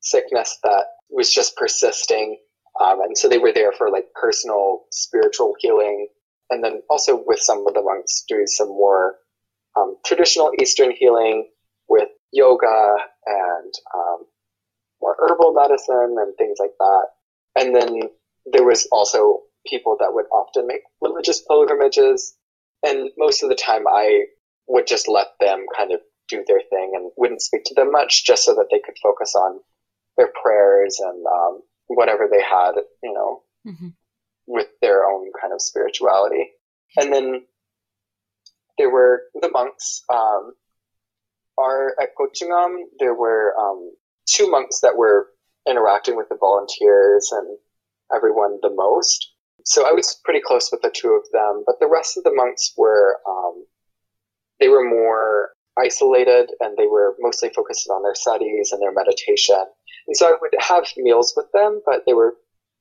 sickness 0.00 0.58
that 0.62 0.84
was 1.10 1.32
just 1.32 1.56
persisting. 1.56 2.38
Um, 2.80 3.00
and 3.00 3.16
so 3.16 3.28
they 3.28 3.38
were 3.38 3.52
there 3.52 3.72
for 3.72 3.90
like 3.90 4.06
personal 4.14 4.84
spiritual 4.90 5.54
healing 5.58 6.08
and 6.50 6.62
then 6.62 6.82
also 6.88 7.22
with 7.26 7.40
some 7.40 7.66
of 7.66 7.74
the 7.74 7.82
monks 7.82 8.24
doing 8.28 8.46
some 8.46 8.68
more 8.68 9.16
um, 9.76 9.96
traditional 10.04 10.52
Eastern 10.60 10.92
healing 10.92 11.48
with 11.88 12.08
yoga 12.32 12.96
and 13.26 13.74
um, 13.94 14.18
more 15.00 15.16
herbal 15.18 15.52
medicine 15.52 16.16
and 16.18 16.36
things 16.36 16.58
like 16.58 16.72
that. 16.78 17.06
And 17.56 17.74
then 17.74 18.00
there 18.52 18.64
was 18.64 18.86
also 18.92 19.42
people 19.66 19.96
that 20.00 20.12
would 20.12 20.26
often 20.26 20.66
make 20.66 20.82
religious 21.00 21.42
pilgrimages. 21.42 22.36
And 22.84 23.10
most 23.16 23.42
of 23.42 23.48
the 23.48 23.54
time 23.56 23.86
I 23.88 24.24
would 24.68 24.86
just 24.86 25.08
let 25.08 25.28
them 25.40 25.66
kind 25.76 25.92
of 25.92 26.00
do 26.28 26.44
their 26.46 26.60
thing 26.70 26.92
and 26.94 27.10
wouldn't 27.16 27.42
speak 27.42 27.64
to 27.64 27.74
them 27.74 27.90
much 27.92 28.24
just 28.24 28.44
so 28.44 28.54
that 28.54 28.66
they 28.70 28.80
could 28.84 28.96
focus 29.02 29.34
on 29.34 29.60
their 30.16 30.30
prayers 30.42 31.00
and 31.00 31.24
um, 31.26 31.60
whatever 31.86 32.28
they 32.30 32.42
had, 32.42 32.72
you 33.02 33.12
know. 33.12 33.42
Mm-hmm 33.66 33.88
with 34.46 34.68
their 34.80 35.04
own 35.04 35.30
kind 35.40 35.52
of 35.52 35.60
spirituality. 35.60 36.50
And 36.96 37.12
then 37.12 37.42
there 38.78 38.90
were 38.90 39.22
the 39.40 39.50
monks. 39.50 40.02
Um, 40.12 40.52
our 41.58 41.94
at 42.00 42.10
Gochungam, 42.18 42.76
there 42.98 43.14
were 43.14 43.54
um, 43.58 43.92
two 44.26 44.50
monks 44.50 44.80
that 44.80 44.96
were 44.96 45.26
interacting 45.68 46.16
with 46.16 46.28
the 46.28 46.36
volunteers 46.38 47.30
and 47.32 47.58
everyone 48.14 48.58
the 48.62 48.70
most. 48.70 49.32
So 49.64 49.86
I 49.86 49.92
was 49.92 50.20
pretty 50.24 50.40
close 50.40 50.70
with 50.70 50.82
the 50.82 50.90
two 50.94 51.10
of 51.10 51.24
them, 51.32 51.64
but 51.66 51.80
the 51.80 51.88
rest 51.88 52.16
of 52.16 52.24
the 52.24 52.32
monks 52.34 52.72
were 52.76 53.18
um, 53.28 53.64
they 54.60 54.68
were 54.68 54.88
more 54.88 55.50
isolated 55.78 56.50
and 56.60 56.76
they 56.76 56.86
were 56.86 57.16
mostly 57.20 57.50
focused 57.50 57.88
on 57.90 58.02
their 58.02 58.14
studies 58.14 58.72
and 58.72 58.80
their 58.80 58.92
meditation. 58.92 59.62
And 60.06 60.16
so 60.16 60.28
I 60.28 60.36
would 60.40 60.54
have 60.58 60.86
meals 60.96 61.34
with 61.36 61.46
them, 61.52 61.82
but 61.84 62.04
they 62.06 62.14
were 62.14 62.36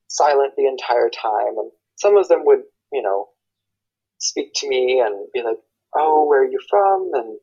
silent 0.08 0.54
the 0.56 0.68
entire 0.68 1.10
time. 1.10 1.58
And 1.58 1.72
some 1.96 2.18
of 2.18 2.28
them 2.28 2.46
would, 2.46 2.62
you 2.94 3.02
know, 3.02 3.28
speak 4.20 4.52
to 4.56 4.70
me 4.70 5.02
and 5.06 5.28
be 5.34 5.42
like, 5.42 5.58
oh, 5.96 6.26
where 6.28 6.44
are 6.44 6.50
you 6.50 6.60
from? 6.70 7.12
And, 7.14 7.38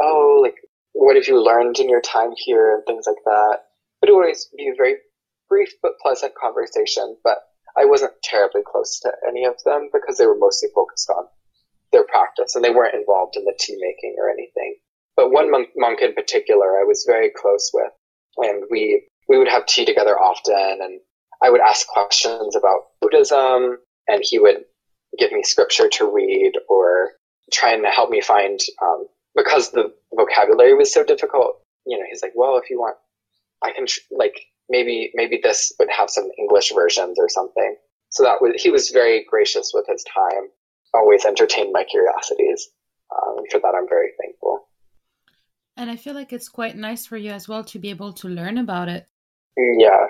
oh, 0.00 0.40
like, 0.42 0.56
what 0.92 1.16
have 1.16 1.26
you 1.26 1.42
learned 1.42 1.78
in 1.78 1.88
your 1.88 2.00
time 2.00 2.32
here? 2.36 2.74
And 2.74 2.84
things 2.86 3.06
like 3.06 3.22
that. 3.24 3.58
It 4.02 4.10
would 4.10 4.14
always 4.14 4.48
be 4.56 4.68
a 4.68 4.74
very 4.76 4.96
brief 5.48 5.72
but 5.82 5.98
pleasant 6.02 6.34
conversation, 6.34 7.16
but 7.22 7.38
I 7.76 7.84
wasn't 7.84 8.20
terribly 8.22 8.62
close 8.66 8.98
to 9.00 9.12
any 9.28 9.44
of 9.44 9.62
them 9.64 9.90
because 9.92 10.18
they 10.18 10.26
were 10.26 10.36
mostly 10.36 10.68
focused 10.74 11.08
on 11.10 11.24
their 11.92 12.04
practice 12.04 12.54
and 12.56 12.64
they 12.64 12.70
weren't 12.70 12.94
involved 12.94 13.36
in 13.36 13.44
the 13.44 13.54
tea 13.58 13.76
making 13.80 14.16
or 14.18 14.28
anything. 14.30 14.76
But 15.16 15.30
one 15.30 15.50
monk, 15.50 15.68
monk 15.76 16.00
in 16.00 16.14
particular 16.14 16.80
I 16.80 16.84
was 16.84 17.04
very 17.06 17.30
close 17.30 17.70
with 17.72 17.92
and 18.38 18.64
we, 18.70 19.04
we 19.28 19.38
would 19.38 19.48
have 19.48 19.66
tea 19.66 19.84
together 19.84 20.18
often 20.18 20.78
and 20.80 21.00
I 21.42 21.50
would 21.50 21.60
ask 21.60 21.86
questions 21.86 22.56
about 22.56 22.86
Buddhism 23.00 23.78
and 24.08 24.22
he 24.22 24.38
would 24.38 24.64
give 25.18 25.32
me 25.32 25.42
scripture 25.42 25.88
to 25.88 26.10
read 26.12 26.52
or 26.68 27.10
try 27.52 27.72
and 27.72 27.84
help 27.86 28.10
me 28.10 28.20
find, 28.20 28.58
um, 28.82 29.06
because 29.34 29.70
the 29.70 29.92
vocabulary 30.14 30.74
was 30.74 30.92
so 30.92 31.04
difficult, 31.04 31.60
you 31.86 31.98
know, 31.98 32.04
he's 32.08 32.22
like, 32.22 32.32
well, 32.34 32.56
if 32.56 32.70
you 32.70 32.78
want, 32.78 32.96
I 33.62 33.72
can, 33.72 33.86
tr- 33.86 34.00
like, 34.10 34.38
maybe, 34.68 35.10
maybe 35.14 35.40
this 35.42 35.72
would 35.78 35.90
have 35.90 36.10
some 36.10 36.28
English 36.38 36.72
versions 36.74 37.18
or 37.18 37.28
something. 37.28 37.76
So 38.10 38.24
that 38.24 38.40
was, 38.40 38.60
he 38.62 38.70
was 38.70 38.90
very 38.90 39.24
gracious 39.28 39.72
with 39.74 39.86
his 39.88 40.04
time, 40.04 40.48
always 40.92 41.24
entertained 41.24 41.72
my 41.72 41.84
curiosities. 41.84 42.68
Um, 43.10 43.44
for 43.50 43.60
that, 43.60 43.74
I'm 43.74 43.88
very 43.88 44.10
thankful. 44.20 44.68
And 45.76 45.90
I 45.90 45.96
feel 45.96 46.14
like 46.14 46.32
it's 46.32 46.48
quite 46.48 46.76
nice 46.76 47.06
for 47.06 47.16
you 47.16 47.30
as 47.30 47.48
well 47.48 47.64
to 47.64 47.78
be 47.78 47.90
able 47.90 48.12
to 48.14 48.28
learn 48.28 48.58
about 48.58 48.88
it. 48.88 49.06
Yeah, 49.56 50.08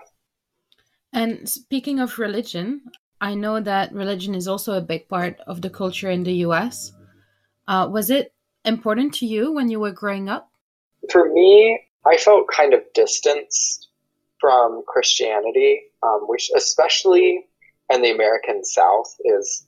and 1.12 1.48
speaking 1.48 2.00
of 2.00 2.18
religion, 2.18 2.90
I 3.20 3.34
know 3.34 3.60
that 3.60 3.92
religion 3.92 4.34
is 4.34 4.48
also 4.48 4.72
a 4.72 4.80
big 4.80 5.08
part 5.08 5.38
of 5.46 5.60
the 5.60 5.70
culture 5.70 6.10
in 6.10 6.22
the 6.22 6.44
US. 6.46 6.92
Uh, 7.68 7.88
was 7.90 8.08
it 8.10 8.32
important 8.64 9.14
to 9.14 9.26
you 9.26 9.52
when 9.52 9.68
you 9.68 9.78
were 9.78 9.92
growing 9.92 10.28
up? 10.28 10.50
For 11.10 11.30
me, 11.30 11.78
I 12.06 12.16
felt 12.16 12.48
kind 12.48 12.74
of 12.74 12.82
distanced 12.94 13.88
from 14.40 14.82
Christianity, 14.86 15.82
um, 16.02 16.22
which, 16.26 16.50
especially 16.56 17.46
in 17.92 18.02
the 18.02 18.10
American 18.10 18.64
South, 18.64 19.14
is 19.24 19.66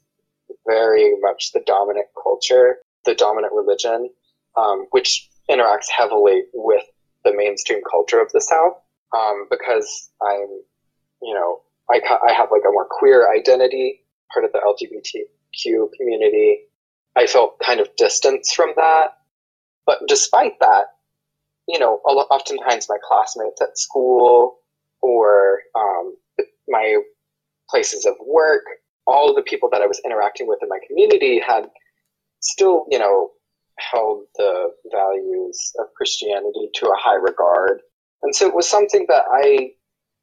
very 0.66 1.14
much 1.20 1.52
the 1.52 1.62
dominant 1.66 2.06
culture, 2.20 2.78
the 3.04 3.14
dominant 3.14 3.52
religion, 3.54 4.10
um, 4.56 4.86
which 4.90 5.28
interacts 5.48 5.88
heavily 5.96 6.42
with 6.52 6.84
the 7.24 7.32
mainstream 7.34 7.80
culture 7.88 8.20
of 8.20 8.30
the 8.32 8.40
South. 8.40 8.80
Um, 9.16 9.46
because 9.48 10.10
I'm 10.20 10.64
you 11.24 11.34
know, 11.34 11.62
I, 11.90 12.00
I 12.28 12.32
have 12.32 12.50
like 12.52 12.62
a 12.68 12.72
more 12.72 12.86
queer 12.88 13.32
identity, 13.32 14.04
part 14.32 14.44
of 14.44 14.52
the 14.52 14.58
LGBTQ 14.58 15.88
community. 15.96 16.60
I 17.16 17.26
felt 17.26 17.58
kind 17.58 17.80
of 17.80 17.96
distance 17.96 18.52
from 18.52 18.72
that. 18.76 19.16
But 19.86 20.00
despite 20.06 20.60
that, 20.60 20.84
you 21.66 21.78
know, 21.78 22.00
oftentimes 22.04 22.86
my 22.88 22.96
classmates 23.02 23.60
at 23.60 23.78
school 23.78 24.56
or 25.00 25.60
um, 25.74 26.14
my 26.68 26.98
places 27.70 28.06
of 28.06 28.14
work, 28.26 28.62
all 29.06 29.34
the 29.34 29.42
people 29.42 29.68
that 29.72 29.82
I 29.82 29.86
was 29.86 30.00
interacting 30.04 30.46
with 30.46 30.58
in 30.62 30.68
my 30.68 30.78
community 30.86 31.40
had 31.40 31.66
still, 32.40 32.84
you 32.90 32.98
know, 32.98 33.30
held 33.78 34.24
the 34.36 34.70
values 34.92 35.72
of 35.78 35.86
Christianity 35.96 36.70
to 36.74 36.86
a 36.86 36.96
high 36.96 37.16
regard. 37.16 37.80
And 38.22 38.34
so 38.34 38.46
it 38.46 38.54
was 38.54 38.68
something 38.68 39.06
that 39.08 39.24
I 39.30 39.70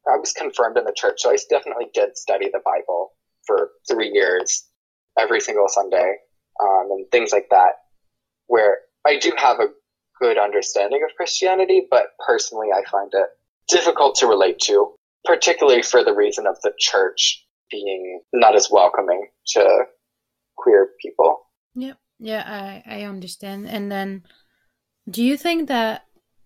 I 0.04 0.16
was 0.18 0.32
confirmed 0.32 0.76
in 0.78 0.84
the 0.84 0.94
church, 0.96 1.20
so 1.20 1.30
I 1.30 1.36
definitely 1.48 1.86
did 1.94 2.16
study 2.16 2.50
the 2.52 2.60
Bible 2.64 3.12
for 3.46 3.70
three 3.88 4.10
years, 4.12 4.66
every 5.16 5.40
single 5.40 5.68
Sunday, 5.68 6.16
um, 6.60 6.88
and 6.90 7.06
things 7.12 7.30
like 7.30 7.46
that, 7.50 7.74
where 8.48 8.78
I 9.06 9.18
do 9.18 9.32
have 9.36 9.60
a 9.60 9.68
good 10.22 10.38
understanding 10.38 11.02
of 11.04 11.14
Christianity, 11.16 11.86
but 11.90 12.06
personally 12.26 12.68
I 12.72 12.88
find 12.90 13.10
it 13.12 13.28
difficult 13.68 14.14
to 14.16 14.26
relate 14.26 14.58
to, 14.60 14.94
particularly 15.24 15.82
for 15.82 16.04
the 16.04 16.14
reason 16.14 16.46
of 16.46 16.60
the 16.62 16.72
church 16.78 17.44
being 17.70 18.20
not 18.32 18.54
as 18.54 18.68
welcoming 18.70 19.26
to 19.48 19.84
queer 20.56 20.90
people. 21.00 21.40
Yep. 21.74 21.96
Yeah, 22.20 22.44
I, 22.86 22.98
I 22.98 23.02
understand. 23.02 23.68
And 23.68 23.90
then 23.90 24.22
do 25.10 25.24
you 25.24 25.36
think 25.36 25.68
that 25.68 26.02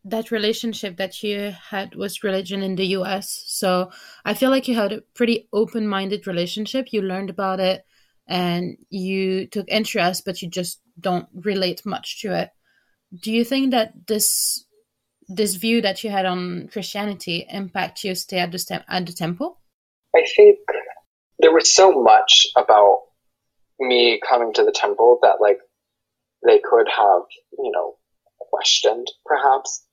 that 0.06 0.30
relationship 0.30 0.96
that 0.96 1.22
you 1.22 1.52
had 1.70 1.96
with 1.96 2.22
religion 2.22 2.62
in 2.62 2.76
the 2.76 2.86
US. 2.98 3.42
So 3.48 3.90
I 4.24 4.34
feel 4.34 4.50
like 4.50 4.68
you 4.68 4.76
had 4.76 4.92
a 4.92 5.00
pretty 5.14 5.48
open 5.52 5.88
minded 5.88 6.28
relationship. 6.28 6.92
You 6.92 7.02
learned 7.02 7.28
about 7.28 7.58
it 7.58 7.84
and 8.28 8.76
you 8.88 9.48
took 9.48 9.66
interest, 9.68 10.24
but 10.24 10.40
you 10.40 10.48
just 10.48 10.80
don't 10.98 11.26
relate 11.34 11.84
much 11.84 12.22
to 12.22 12.32
it. 12.36 12.50
Do 13.14 13.32
you 13.32 13.44
think 13.44 13.70
that 13.70 14.06
this 14.06 14.64
this 15.28 15.56
view 15.56 15.82
that 15.82 16.04
you 16.04 16.10
had 16.10 16.26
on 16.26 16.68
Christianity 16.72 17.46
impact 17.50 18.04
your 18.04 18.14
stay 18.14 18.38
at 18.38 18.52
the 18.52 18.84
at 18.88 19.06
the 19.06 19.12
temple? 19.12 19.60
I 20.14 20.24
think 20.36 20.58
there 21.38 21.52
was 21.52 21.74
so 21.74 22.02
much 22.02 22.46
about 22.56 23.00
me 23.78 24.20
coming 24.26 24.52
to 24.54 24.64
the 24.64 24.72
temple 24.72 25.18
that 25.22 25.36
like 25.40 25.58
they 26.46 26.58
could 26.58 26.88
have, 26.88 27.22
you 27.58 27.70
know, 27.72 27.96
questioned 28.38 29.10
perhaps 29.24 29.86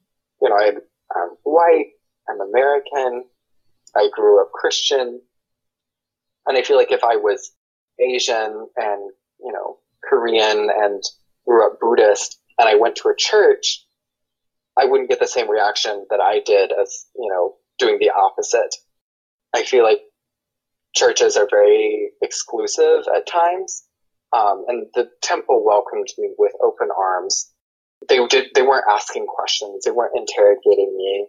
you 0.43 0.50
know, 0.50 0.58
I'm, 0.58 0.82
I'm 1.15 1.29
white, 1.43 1.91
I'm 2.29 2.41
American, 2.41 3.24
I 3.96 4.10
grew 4.13 4.41
up 4.41 4.51
Christian, 4.51 5.22
and 6.46 6.58
I 6.58 6.62
feel 6.63 6.75
like 6.75 6.91
if 6.91 7.03
I 7.03 7.15
was 7.15 7.53
Asian 8.00 8.67
and, 8.75 9.12
you 9.39 9.53
know, 9.53 9.77
Korean 10.03 10.70
and 10.75 11.01
grew 11.48 11.65
up 11.65 11.79
Buddhist 11.79 12.39
and 12.63 12.70
I 12.70 12.79
went 12.79 12.96
to 12.98 13.10
a 13.10 13.15
church, 13.17 13.86
I 14.79 14.86
wouldn't 14.86 15.10
get 15.10 15.20
the 15.20 15.27
same 15.27 15.50
reaction 15.50 16.05
that 16.10 16.22
I 16.22 16.39
did 16.46 16.72
as, 16.72 17.05
you 17.15 17.29
know, 17.29 17.55
doing 17.77 17.98
the 18.00 18.12
opposite. 18.12 18.74
I 19.53 19.63
feel 19.63 19.84
like 19.84 20.00
churches 20.96 21.36
are 21.36 21.48
very 21.50 22.12
exclusive 22.22 23.03
at 23.13 23.27
times. 23.27 23.84
Um, 24.32 24.63
and 24.67 24.88
the 24.93 25.10
temple 25.22 25.63
welcomed 25.63 26.08
me 26.17 26.32
with 26.38 26.53
open 26.63 26.88
arms 26.98 27.53
they 28.10 28.25
did 28.27 28.48
they 28.55 28.62
weren't 28.62 28.86
asking 28.89 29.25
questions. 29.27 29.84
They 29.84 29.91
weren't 29.91 30.15
interrogating 30.15 30.96
me 30.96 31.27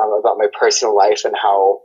um, 0.00 0.12
about 0.18 0.38
my 0.38 0.46
personal 0.58 0.94
life 0.94 1.22
and 1.24 1.34
how 1.40 1.80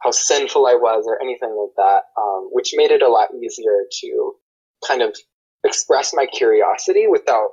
how 0.00 0.10
sinful 0.10 0.66
I 0.66 0.74
was 0.74 1.04
or 1.06 1.20
anything 1.22 1.50
like 1.50 1.76
that, 1.76 2.02
um, 2.20 2.48
which 2.52 2.72
made 2.74 2.90
it 2.90 3.02
a 3.02 3.08
lot 3.08 3.28
easier 3.34 3.84
to 4.00 4.32
kind 4.86 5.02
of 5.02 5.14
express 5.64 6.12
my 6.14 6.26
curiosity 6.26 7.06
without 7.06 7.50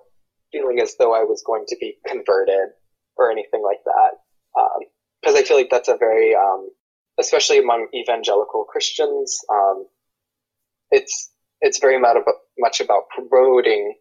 feeling 0.51 0.79
as 0.79 0.95
though 0.97 1.13
I 1.13 1.23
was 1.23 1.43
going 1.45 1.65
to 1.67 1.77
be 1.79 1.97
converted 2.07 2.69
or 3.15 3.31
anything 3.31 3.63
like 3.63 3.83
that. 3.85 4.11
Because 5.21 5.35
um, 5.35 5.41
I 5.41 5.43
feel 5.43 5.57
like 5.57 5.69
that's 5.69 5.89
a 5.89 5.97
very, 5.97 6.35
um, 6.35 6.69
especially 7.19 7.59
among 7.59 7.87
evangelical 7.93 8.65
Christians, 8.65 9.39
um, 9.51 9.85
it's 10.91 11.31
it's 11.61 11.79
very 11.79 11.99
much 11.99 12.79
about 12.79 13.09
promoting 13.09 13.95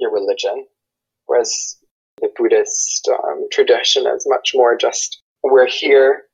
your 0.00 0.12
religion 0.12 0.66
whereas 1.26 1.76
the 2.20 2.28
Buddhist 2.36 3.08
um, 3.08 3.46
tradition 3.50 4.06
is 4.06 4.26
much 4.28 4.52
more 4.54 4.76
just 4.76 5.22
we're 5.42 5.66
here 5.66 6.24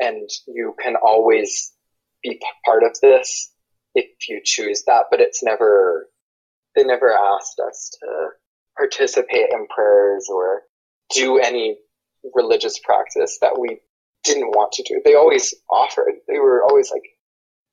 and 0.00 0.28
you 0.46 0.74
can 0.82 0.96
always 0.96 1.72
be 2.22 2.40
part 2.64 2.82
of 2.82 2.96
this 3.00 3.52
if 3.94 4.06
you 4.28 4.40
choose 4.44 4.84
that, 4.86 5.04
but 5.10 5.20
it's 5.20 5.42
never, 5.42 6.08
they 6.74 6.84
never 6.84 7.12
asked 7.12 7.60
us 7.60 7.90
to 8.00 8.28
participate 8.78 9.50
in 9.52 9.66
prayers 9.66 10.28
or 10.32 10.62
do 11.14 11.38
any 11.38 11.76
religious 12.34 12.78
practice 12.78 13.38
that 13.40 13.58
we 13.58 13.80
didn't 14.24 14.50
want 14.50 14.72
to 14.72 14.82
do. 14.82 15.00
They 15.04 15.14
always 15.14 15.54
offered. 15.70 16.14
They 16.28 16.38
were 16.38 16.62
always 16.62 16.90
like, 16.90 17.02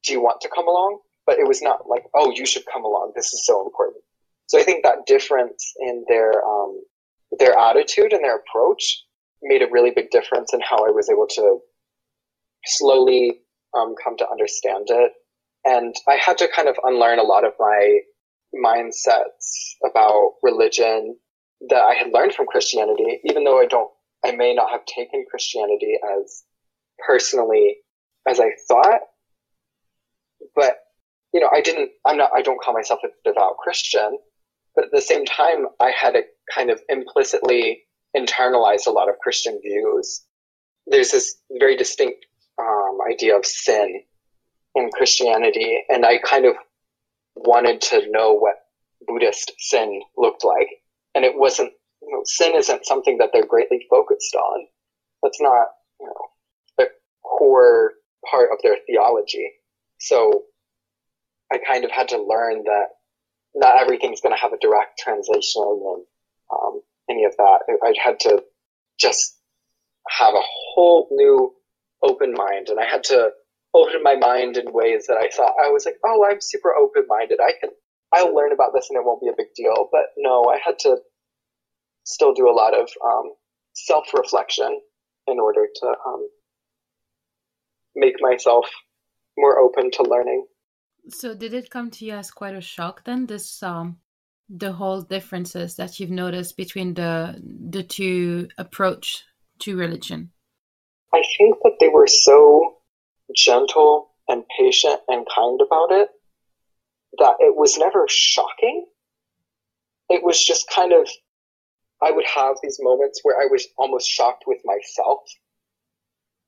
do 0.04 0.13
you 0.13 0.22
want 0.22 0.41
to 0.41 0.50
come 0.54 0.68
along? 0.68 1.00
But 1.26 1.39
it 1.39 1.48
was 1.48 1.62
not 1.62 1.88
like, 1.89 2.04
oh, 2.13 2.32
you 2.32 2.46
should 2.46 2.63
come 2.72 2.84
along. 2.84 3.13
This 3.15 3.34
is 3.34 3.46
so 3.46 3.65
important. 3.65 4.04
So 4.48 4.60
I 4.60 4.63
think 4.63 4.84
that 4.84 5.08
difference 5.08 5.74
in 5.80 6.06
their 6.08 6.32
um, 6.46 6.82
their 7.39 7.58
attitude 7.58 8.13
and 8.13 8.24
their 8.24 8.38
approach 8.38 9.04
made 9.41 9.62
a 9.62 9.72
really 9.72 9.91
big 9.91 10.12
difference 10.12 10.54
in 10.54 10.62
how 10.62 10.78
I 10.78 10.91
was 10.91 11.10
able 11.10 11.28
to 11.28 11.60
slowly 12.65 13.41
um, 13.76 13.96
come 14.02 14.18
to 14.18 14.30
understand 14.30 14.88
it. 14.89 15.12
And 15.65 15.96
I 16.08 16.15
had 16.15 16.38
to 16.39 16.48
kind 16.48 16.70
of 16.70 16.78
unlearn 16.84 17.18
a 17.18 17.24
lot 17.24 17.44
of 17.44 17.54
my 17.60 18.00
mindsets 18.56 19.76
about 19.86 20.34
religion 20.41 21.18
that 21.70 21.82
I 21.82 21.96
had 21.96 22.13
learned 22.13 22.34
from 22.34 22.48
Christianity, 22.48 23.22
even 23.24 23.44
though 23.44 23.60
I 23.60 23.65
don't, 23.65 23.89
I 24.24 24.32
may 24.32 24.54
not 24.54 24.72
have 24.72 24.86
taken 24.86 25.26
Christianity 25.30 25.98
as 26.18 26.44
personally 27.06 27.78
as 28.28 28.39
I 28.39 28.52
thought. 28.68 29.02
But, 30.56 30.78
you 31.34 31.39
know, 31.39 31.50
I 31.54 31.62
didn't, 31.62 31.91
I'm 32.06 32.18
not, 32.18 32.32
I 32.36 32.41
don't 32.41 32.62
call 32.62 32.74
myself 32.74 33.00
a 33.04 33.10
devout 33.28 33.58
Christian. 33.58 34.18
But 34.76 34.86
at 34.86 34.91
the 34.91 35.02
same 35.02 35.26
time, 35.26 35.68
I 35.80 35.91
had 35.91 36.15
a 36.15 36.24
kind 36.54 36.70
of 36.70 36.82
implicitly 36.89 37.84
internalized 38.15 38.88
a 38.88 38.91
lot 38.91 39.10
of 39.10 39.20
Christian 39.20 39.60
views. 39.62 40.24
There's 40.88 41.12
this 41.12 41.36
very 41.60 41.76
distinct 41.76 42.26
um, 42.60 43.00
idea 43.10 43.38
of 43.38 43.46
sin 43.46 44.02
in 44.76 44.89
Christianity, 44.91 45.84
and 45.89 46.06
I 46.06 46.18
kind 46.18 46.46
of 46.46 46.56
wanted 47.36 47.82
to 47.82 48.10
know 48.10 48.34
what 48.34 48.56
Buddhist 49.08 49.54
sin 49.60 50.02
looked 50.17 50.43
like. 50.43 50.67
And 51.13 51.24
it 51.24 51.34
wasn't, 51.36 51.71
you 52.02 52.12
know, 52.12 52.21
sin 52.26 52.54
isn't 52.56 52.86
something 52.86 53.17
that 53.19 53.30
they're 53.34 53.45
greatly 53.45 53.86
focused 53.89 54.36
on. 54.36 54.67
That's 55.24 55.41
not, 55.41 55.67
you 56.00 56.08
know, 56.08 56.28
the 56.78 56.88
core 57.24 57.93
part 58.30 58.50
of 58.52 58.60
their 58.63 58.78
theology. 58.88 59.50
So 60.00 60.43
I 61.52 61.58
kind 61.58 61.86
of 61.86 61.91
had 61.91 62.10
to 62.10 62.17
learn 62.21 62.63
that 62.63 62.88
not 63.54 63.80
everything's 63.80 64.21
going 64.21 64.36
to 64.36 64.41
have 64.41 64.54
a 64.54 64.60
direct 64.60 65.00
translation 65.00 65.63
and 65.63 66.06
um, 66.52 66.82
any 67.10 67.24
of 67.24 67.36
that. 67.38 67.60
I 67.84 67.93
had 68.04 68.19
to 68.21 68.43
just 69.00 69.38
have 70.10 70.34
a 70.34 70.41
whole 70.41 71.08
new 71.12 71.54
open 72.04 72.34
mind, 72.34 72.69
and 72.69 72.80
I 72.80 72.86
had 72.86 73.04
to 73.06 73.32
open 73.76 74.02
my 74.04 74.16
mind 74.16 74.58
in 74.58 74.72
ways 74.72 75.08
that 75.08 75.18
I 75.18 75.30
thought 75.36 75.54
I 75.64 75.70
was 75.70 75.86
like, 75.86 75.98
oh, 76.06 76.26
I'm 76.30 76.40
super 76.42 76.74
open 76.74 77.06
minded. 77.08 77.40
I 77.42 77.54
can, 77.60 77.70
I'll 78.14 78.34
learn 78.34 78.54
about 78.54 78.72
this, 78.74 78.88
and 78.90 78.98
it 78.98 79.06
won't 79.06 79.22
be 79.22 79.28
a 79.28 79.38
big 79.38 79.54
deal. 79.56 79.90
But 79.92 80.06
no, 80.18 80.46
I 80.46 80.60
had 80.64 80.80
to 80.80 80.98
still 82.06 82.34
do 82.34 82.50
a 82.50 82.56
lot 82.56 82.74
of 82.74 82.90
um, 83.04 83.34
self 83.74 84.06
reflection 84.14 84.80
in 85.28 85.40
order 85.40 85.68
to 85.82 85.88
um, 85.88 86.28
make 87.96 88.16
myself 88.20 88.66
more 89.38 89.60
open 89.60 89.92
to 89.92 90.04
learning. 90.04 90.46
So 91.10 91.36
did 91.36 91.54
it 91.54 91.70
come 91.70 91.92
to 91.92 92.06
you 92.06 92.14
as 92.14 92.32
quite 92.32 92.56
a 92.56 92.62
shock 92.62 93.04
then 93.04 93.28
this 93.28 93.62
um 93.62 93.98
the 94.50 94.72
whole 94.72 95.02
differences 95.02 95.76
that 95.76 96.00
you've 96.00 96.12
noticed 96.12 96.56
between 96.58 96.94
the 96.94 97.42
the 97.70 97.84
two 97.84 98.48
approach 98.58 99.24
to 99.60 99.78
religion? 99.78 100.32
I 101.14 101.22
think 101.38 101.56
that 101.64 101.78
they 101.80 101.90
were 101.90 102.08
so 102.08 102.75
gentle 103.36 104.10
and 104.28 104.43
patient 104.58 105.02
and 105.08 105.28
kind 105.34 105.60
about 105.62 105.91
it 105.91 106.10
that 107.19 107.36
it 107.39 107.56
was 107.56 107.78
never 107.78 108.06
shocking. 108.10 108.86
It 110.10 110.24
was 110.24 110.43
just 110.43 110.69
kind 110.69 110.93
of 110.93 111.08
I 112.04 112.12
would 112.12 112.26
have 112.26 112.58
these 112.62 112.78
moments 112.82 113.21
where 113.24 113.38
I 113.41 113.45
was 113.50 113.67
almost 113.78 114.10
shocked 114.10 114.43
with 114.45 114.60
myself. 114.65 115.19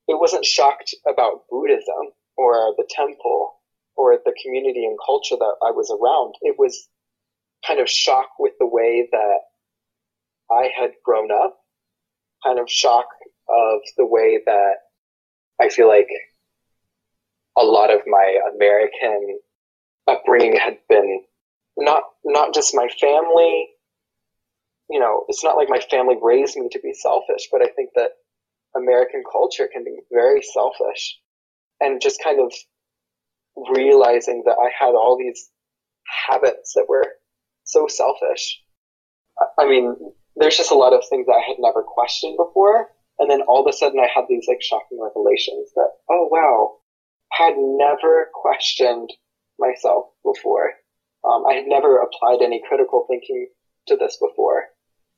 It 0.08 0.20
wasn't 0.20 0.46
shocked 0.46 0.94
about 1.08 1.48
Buddhism 1.50 2.12
or 2.36 2.74
the 2.78 2.88
temple 2.90 3.58
or 3.98 4.18
the 4.24 4.34
community 4.44 4.86
and 4.86 4.98
culture 5.04 5.36
that 5.36 5.56
I 5.66 5.72
was 5.72 5.90
around, 5.90 6.36
it 6.42 6.56
was 6.58 6.88
kind 7.66 7.80
of 7.80 7.90
shock 7.90 8.30
with 8.40 8.54
the 8.60 8.68
way 8.68 9.08
that 9.12 9.40
I 10.52 10.70
had 10.80 10.92
grown 11.04 11.32
up, 11.32 11.58
kind 12.44 12.60
of 12.60 12.70
shock 12.70 13.08
of 13.50 13.80
the 13.98 14.06
way 14.06 14.40
that 14.46 14.76
I 15.60 15.70
feel 15.70 15.88
like 15.88 16.08
a 17.58 17.64
lot 17.64 17.94
of 17.94 18.02
my 18.08 18.40
American 18.56 19.40
upbringing 20.08 20.56
had 20.56 20.78
been 20.88 21.24
not 21.78 22.04
not 22.24 22.54
just 22.54 22.76
my 22.76 22.88
family. 23.00 23.70
You 24.90 25.00
know, 25.00 25.26
it's 25.28 25.44
not 25.44 25.58
like 25.58 25.70
my 25.70 25.82
family 25.92 26.16
raised 26.22 26.56
me 26.56 26.70
to 26.72 26.80
be 26.80 26.94
selfish, 26.94 27.50
but 27.52 27.62
I 27.62 27.68
think 27.76 27.90
that 27.96 28.12
American 28.76 29.24
culture 29.30 29.68
can 29.72 29.84
be 29.84 30.00
very 30.12 30.42
selfish, 30.42 31.20
and 31.82 32.02
just 32.02 32.24
kind 32.24 32.40
of 32.40 32.54
realizing 33.76 34.44
that 34.46 34.58
I 34.62 34.70
had 34.80 34.94
all 34.94 35.18
these 35.18 35.50
habits 36.28 36.74
that 36.76 36.86
were 36.88 37.06
so 37.64 37.88
selfish. 37.88 38.62
I 39.60 39.68
mean, 39.68 39.96
there's 40.36 40.58
just 40.58 40.72
a 40.72 40.76
lot 40.76 40.94
of 40.94 41.04
things 41.10 41.26
that 41.26 41.34
I 41.34 41.48
had 41.48 41.58
never 41.60 41.84
questioned 41.84 42.38
before. 42.38 42.90
And 43.20 43.30
then 43.30 43.42
all 43.42 43.66
of 43.66 43.70
a 43.70 43.76
sudden 43.76 44.00
I 44.00 44.08
had 44.14 44.26
these 44.30 44.46
like 44.48 44.62
shocking 44.62 45.00
revelations 45.02 45.72
that, 45.76 45.90
oh 46.10 46.30
wow, 46.32 46.78
had 47.32 47.54
never 47.58 48.30
questioned 48.34 49.12
myself 49.60 50.06
before. 50.24 50.74
Um, 51.24 51.44
I 51.50 51.54
had 51.54 51.66
never 51.68 52.00
applied 52.00 52.42
any 52.42 52.62
critical 52.68 53.06
thinking 53.08 53.48
to 53.88 53.96
this 53.98 54.18
before. 54.18 54.66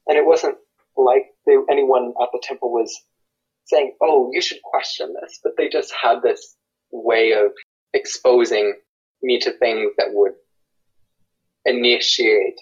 And 0.07 0.17
it 0.17 0.25
wasn't 0.25 0.57
like 0.97 1.25
they, 1.45 1.55
anyone 1.69 2.13
at 2.21 2.29
the 2.31 2.41
temple 2.41 2.71
was 2.71 3.03
saying, 3.65 3.93
oh, 4.01 4.29
you 4.33 4.41
should 4.41 4.61
question 4.63 5.13
this, 5.21 5.39
but 5.43 5.53
they 5.57 5.69
just 5.69 5.93
had 6.01 6.21
this 6.21 6.55
way 6.91 7.33
of 7.33 7.51
exposing 7.93 8.73
me 9.21 9.39
to 9.39 9.51
things 9.51 9.91
that 9.97 10.07
would 10.11 10.33
initiate 11.65 12.59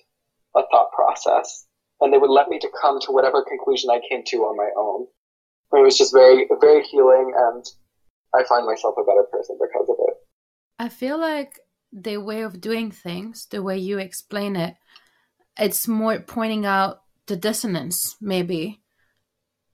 a 0.56 0.62
thought 0.72 0.92
process. 0.92 1.66
And 2.02 2.14
they 2.14 2.18
would 2.18 2.30
let 2.30 2.50
me 2.50 2.60
to 2.60 2.70
come 2.80 3.00
to 3.02 3.12
whatever 3.12 3.44
conclusion 3.44 3.90
I 3.90 4.02
came 4.10 4.24
to 4.26 4.38
on 4.38 4.58
my 4.58 4.70
own. 4.78 5.08
And 5.72 5.82
it 5.82 5.86
was 5.86 5.98
just 5.98 6.14
very, 6.14 6.48
very 6.60 6.84
healing 6.84 7.34
and 7.36 7.66
I 8.36 8.44
find 8.44 8.66
myself 8.66 8.96
a 8.98 9.04
better 9.04 9.26
person 9.32 9.58
because 9.60 9.90
of 9.90 9.96
it. 10.08 10.14
I 10.80 10.90
feel 10.90 11.20
like 11.20 11.60
the 11.92 12.18
way 12.18 12.42
of 12.42 12.62
doing 12.62 12.92
things, 12.92 13.48
the 13.50 13.64
way 13.64 13.78
you 13.78 13.98
explain 13.98 14.56
it, 14.56 14.76
it's 15.58 15.88
more 15.88 16.20
pointing 16.20 16.66
out 16.66 17.02
the 17.26 17.36
dissonance, 17.36 18.16
maybe. 18.22 18.82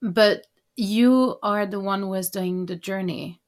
But 0.01 0.47
you 0.75 1.37
are 1.43 1.65
the 1.65 1.79
one 1.79 2.01
who 2.01 2.13
is 2.13 2.29
doing 2.29 2.65
the 2.65 2.75
journey 2.75 3.41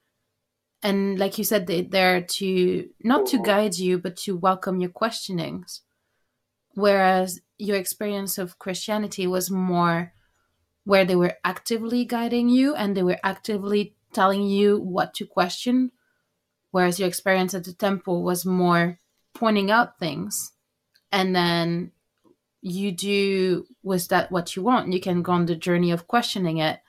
and 0.86 1.18
like 1.18 1.40
you 1.40 1.44
said 1.44 1.66
they're 1.66 1.82
there 1.82 2.22
to 2.22 2.88
not 3.04 3.26
to 3.26 3.38
mm-hmm. 3.38 3.46
guide 3.46 3.78
you 3.78 3.98
but 3.98 4.16
to 4.16 4.38
welcome 4.38 4.80
your 4.80 4.92
questionings 4.92 5.82
whereas 6.76 7.42
your 7.58 7.78
experience 7.78 8.38
of 8.38 8.60
christianity 8.60 9.26
was 9.26 9.50
more 9.50 10.14
where 10.84 11.04
they 11.04 11.16
were 11.16 11.34
actively 11.44 12.06
guiding 12.06 12.48
you 12.48 12.76
and 12.76 12.96
they 12.96 13.02
were 13.02 13.18
actively 13.24 13.96
telling 14.16 14.44
you 14.44 14.80
what 14.80 15.14
to 15.14 15.26
question 15.26 15.92
whereas 16.76 17.00
your 17.00 17.08
experience 17.08 17.54
at 17.54 17.64
the 17.64 17.72
temple 17.72 18.22
was 18.22 18.46
more 18.46 19.00
pointing 19.34 19.72
out 19.72 19.98
things. 19.98 20.52
And 21.10 21.34
then 21.34 21.94
you 22.62 22.92
do 22.92 23.66
with 23.82 24.10
that 24.10 24.30
what 24.30 24.58
you 24.58 24.62
want. 24.62 24.92
You 24.92 25.00
can 25.00 25.22
go 25.22 25.32
on 25.32 25.46
the 25.46 25.56
journey 25.56 25.92
of 25.92 26.06
questioning 26.06 26.58
it 26.58 26.82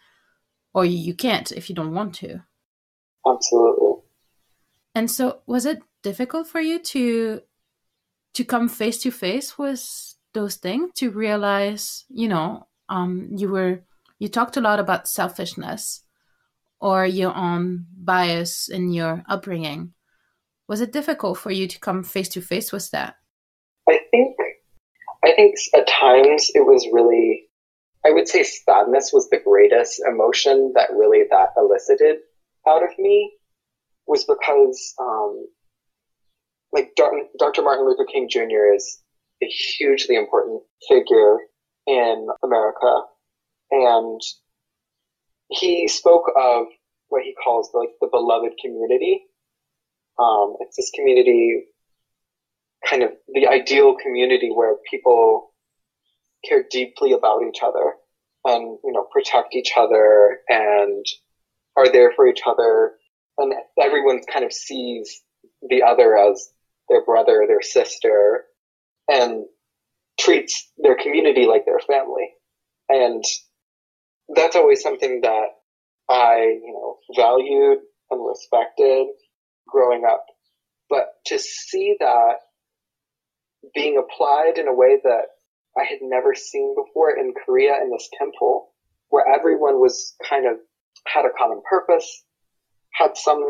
or 0.74 0.84
you 0.84 1.14
can't 1.14 1.52
if 1.52 1.68
you 1.68 1.76
don't 1.76 1.94
want 1.94 2.16
to. 2.16 2.42
Absolutely. 3.24 4.02
And 4.96 5.08
so 5.08 5.42
was 5.46 5.64
it 5.66 5.78
difficult 6.02 6.48
for 6.48 6.60
you 6.60 6.80
to 6.80 7.42
to 8.34 8.44
come 8.44 8.68
face 8.68 8.98
to 9.02 9.12
face 9.12 9.56
with 9.56 10.16
those 10.34 10.56
things 10.56 10.90
to 10.96 11.10
realize, 11.12 12.06
you 12.08 12.26
know, 12.26 12.66
um 12.88 13.28
you 13.36 13.48
were 13.48 13.84
you 14.18 14.28
talked 14.28 14.56
a 14.56 14.60
lot 14.60 14.80
about 14.80 15.06
selfishness 15.06 16.02
or 16.86 17.04
your 17.04 17.34
own 17.34 17.84
bias 17.98 18.68
in 18.68 18.92
your 18.92 19.24
upbringing. 19.28 19.92
Was 20.68 20.80
it 20.80 20.92
difficult 20.92 21.36
for 21.36 21.50
you 21.50 21.66
to 21.66 21.80
come 21.80 22.04
face 22.04 22.28
to 22.28 22.40
face 22.40 22.70
with 22.70 22.92
that? 22.92 23.16
I 23.88 23.98
think 24.12 24.36
I 25.24 25.32
think 25.34 25.56
at 25.74 25.88
times 25.88 26.52
it 26.54 26.64
was 26.64 26.86
really 26.92 27.48
I 28.06 28.10
would 28.12 28.28
say 28.28 28.44
sadness 28.44 29.10
was 29.12 29.28
the 29.30 29.42
greatest 29.44 30.00
emotion 30.08 30.74
that 30.76 30.90
really 30.94 31.24
that 31.28 31.54
elicited 31.56 32.18
out 32.68 32.84
of 32.84 32.96
me 33.00 33.32
was 34.06 34.24
because, 34.24 34.94
um, 35.00 35.44
like 36.72 36.94
Dr. 36.94 37.62
Martin 37.62 37.84
Luther 37.84 38.04
King 38.04 38.28
Jr. 38.30 38.74
is 38.76 39.02
a 39.42 39.46
hugely 39.46 40.14
important 40.14 40.62
figure 40.88 41.38
in 41.88 42.28
America, 42.44 43.00
and 43.72 44.20
he 45.48 45.88
spoke 45.88 46.30
of 46.36 46.66
what 47.08 47.22
he 47.22 47.34
calls 47.42 47.70
like 47.74 47.90
the 48.00 48.08
beloved 48.10 48.52
community. 48.62 49.20
Um, 50.18 50.56
it's 50.60 50.76
this 50.76 50.90
community, 50.94 51.64
kind 52.88 53.02
of 53.02 53.10
the 53.32 53.46
ideal 53.46 53.96
community 53.96 54.50
where 54.52 54.76
people 54.90 55.52
care 56.48 56.64
deeply 56.70 57.12
about 57.12 57.42
each 57.48 57.58
other 57.62 57.94
and 58.44 58.78
you 58.84 58.92
know 58.92 59.06
protect 59.12 59.54
each 59.54 59.72
other 59.76 60.38
and 60.48 61.04
are 61.76 61.90
there 61.90 62.12
for 62.14 62.28
each 62.28 62.40
other 62.46 62.92
and 63.38 63.52
everyone 63.80 64.20
kind 64.32 64.44
of 64.44 64.52
sees 64.52 65.22
the 65.68 65.82
other 65.82 66.16
as 66.16 66.50
their 66.88 67.04
brother, 67.04 67.44
their 67.46 67.62
sister, 67.62 68.44
and 69.08 69.44
treats 70.18 70.70
their 70.78 70.96
community 70.96 71.46
like 71.46 71.64
their 71.66 71.80
family. 71.80 72.30
And 72.88 73.24
that's 74.34 74.56
always 74.56 74.82
something 74.82 75.20
that 75.22 75.46
I, 76.08 76.58
you 76.62 76.72
know, 76.72 76.98
valued 77.14 77.78
and 78.10 78.26
respected 78.26 79.08
growing 79.68 80.04
up. 80.04 80.24
But 80.88 81.06
to 81.26 81.38
see 81.38 81.96
that 81.98 82.34
being 83.74 83.98
applied 83.98 84.58
in 84.58 84.68
a 84.68 84.74
way 84.74 84.98
that 85.02 85.26
I 85.76 85.84
had 85.84 85.98
never 86.02 86.34
seen 86.34 86.74
before 86.74 87.16
in 87.16 87.34
Korea 87.44 87.74
in 87.82 87.90
this 87.90 88.08
temple, 88.18 88.72
where 89.08 89.24
everyone 89.28 89.80
was 89.80 90.14
kind 90.28 90.46
of 90.46 90.56
had 91.06 91.24
a 91.24 91.30
common 91.38 91.60
purpose, 91.68 92.24
had 92.92 93.16
some 93.16 93.42